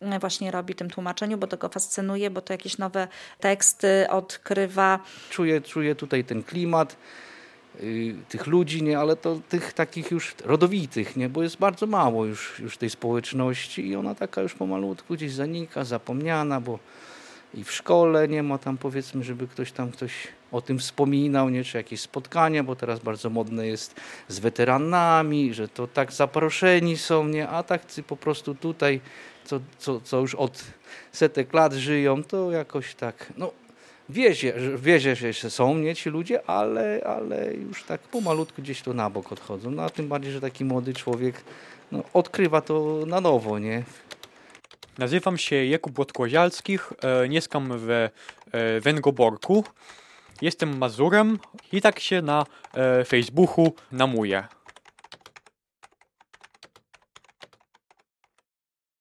mm, 0.00 0.20
właśnie 0.20 0.50
robi, 0.50 0.74
tym 0.74 0.90
tłumaczeniu, 0.90 1.38
bo 1.38 1.46
to 1.46 1.56
go 1.56 1.68
fascynuje, 1.68 2.30
bo 2.30 2.40
to 2.40 2.52
jakieś 2.52 2.78
nowe 2.78 3.08
teksty 3.40 4.06
odkrywa. 4.10 4.98
Czuję, 5.30 5.60
czuję 5.60 5.94
tutaj 5.94 6.24
ten 6.24 6.42
klimat 6.42 6.96
yy, 7.80 8.14
tych 8.28 8.46
ludzi, 8.46 8.82
nie, 8.82 8.98
ale 8.98 9.16
to 9.16 9.40
tych 9.48 9.72
takich 9.72 10.10
już 10.10 10.34
rodowitych, 10.44 11.16
nie, 11.16 11.28
bo 11.28 11.42
jest 11.42 11.56
bardzo 11.56 11.86
mało 11.86 12.24
już, 12.24 12.58
już 12.58 12.76
tej 12.76 12.90
społeczności 12.90 13.88
i 13.88 13.96
ona 13.96 14.14
taka 14.14 14.40
już 14.40 14.54
pomalutku 14.54 15.14
gdzieś 15.14 15.32
zanika, 15.32 15.84
zapomniana, 15.84 16.60
bo 16.60 16.78
i 17.54 17.64
w 17.64 17.72
szkole 17.72 18.28
nie 18.28 18.42
ma 18.42 18.58
tam 18.58 18.78
powiedzmy, 18.78 19.24
żeby 19.24 19.48
ktoś 19.48 19.72
tam 19.72 19.92
ktoś 19.92 20.12
o 20.52 20.60
tym 20.60 20.78
wspominał, 20.78 21.48
nie? 21.48 21.64
czy 21.64 21.76
jakieś 21.76 22.00
spotkania, 22.00 22.64
bo 22.64 22.76
teraz 22.76 23.00
bardzo 23.00 23.30
modne 23.30 23.66
jest 23.66 24.00
z 24.28 24.38
weteranami, 24.38 25.54
że 25.54 25.68
to 25.68 25.86
tak 25.86 26.12
zaproszeni 26.12 26.96
są, 26.96 27.28
nie? 27.28 27.48
a 27.48 27.62
tak 27.62 27.82
po 28.06 28.16
prostu 28.16 28.54
tutaj, 28.54 29.00
co, 29.44 29.60
co, 29.78 30.00
co 30.00 30.20
już 30.20 30.34
od 30.34 30.64
setek 31.12 31.52
lat 31.52 31.72
żyją, 31.72 32.24
to 32.24 32.50
jakoś 32.50 32.94
tak, 32.94 33.32
no 33.36 33.52
wiezie, 34.08 34.54
wiezie 34.76 35.16
że 35.16 35.50
są 35.50 35.78
nie 35.78 35.94
ci 35.94 36.10
ludzie, 36.10 36.46
ale, 36.46 37.00
ale 37.06 37.54
już 37.54 37.84
tak 37.84 38.00
pomalutku 38.00 38.62
gdzieś 38.62 38.82
to 38.82 38.94
na 38.94 39.10
bok 39.10 39.32
odchodzą. 39.32 39.70
No 39.70 39.82
a 39.82 39.90
tym 39.90 40.08
bardziej, 40.08 40.32
że 40.32 40.40
taki 40.40 40.64
młody 40.64 40.94
człowiek 40.94 41.44
no, 41.92 42.02
odkrywa 42.14 42.60
to 42.60 43.04
na 43.06 43.20
nowo, 43.20 43.58
nie? 43.58 43.82
Nazywam 44.98 45.38
się 45.38 45.64
Jakub 45.64 45.98
Łotkozialskich, 45.98 46.92
e, 47.02 47.28
mieszkam 47.28 47.72
w 47.78 47.90
e, 47.90 48.10
Węgoborku. 48.80 49.64
Jestem 50.40 50.78
Mazurem 50.78 51.38
i 51.72 51.80
tak 51.80 52.00
się 52.00 52.22
na 52.22 52.46
e, 52.74 53.04
Facebooku 53.04 53.74
namuję. 53.92 54.44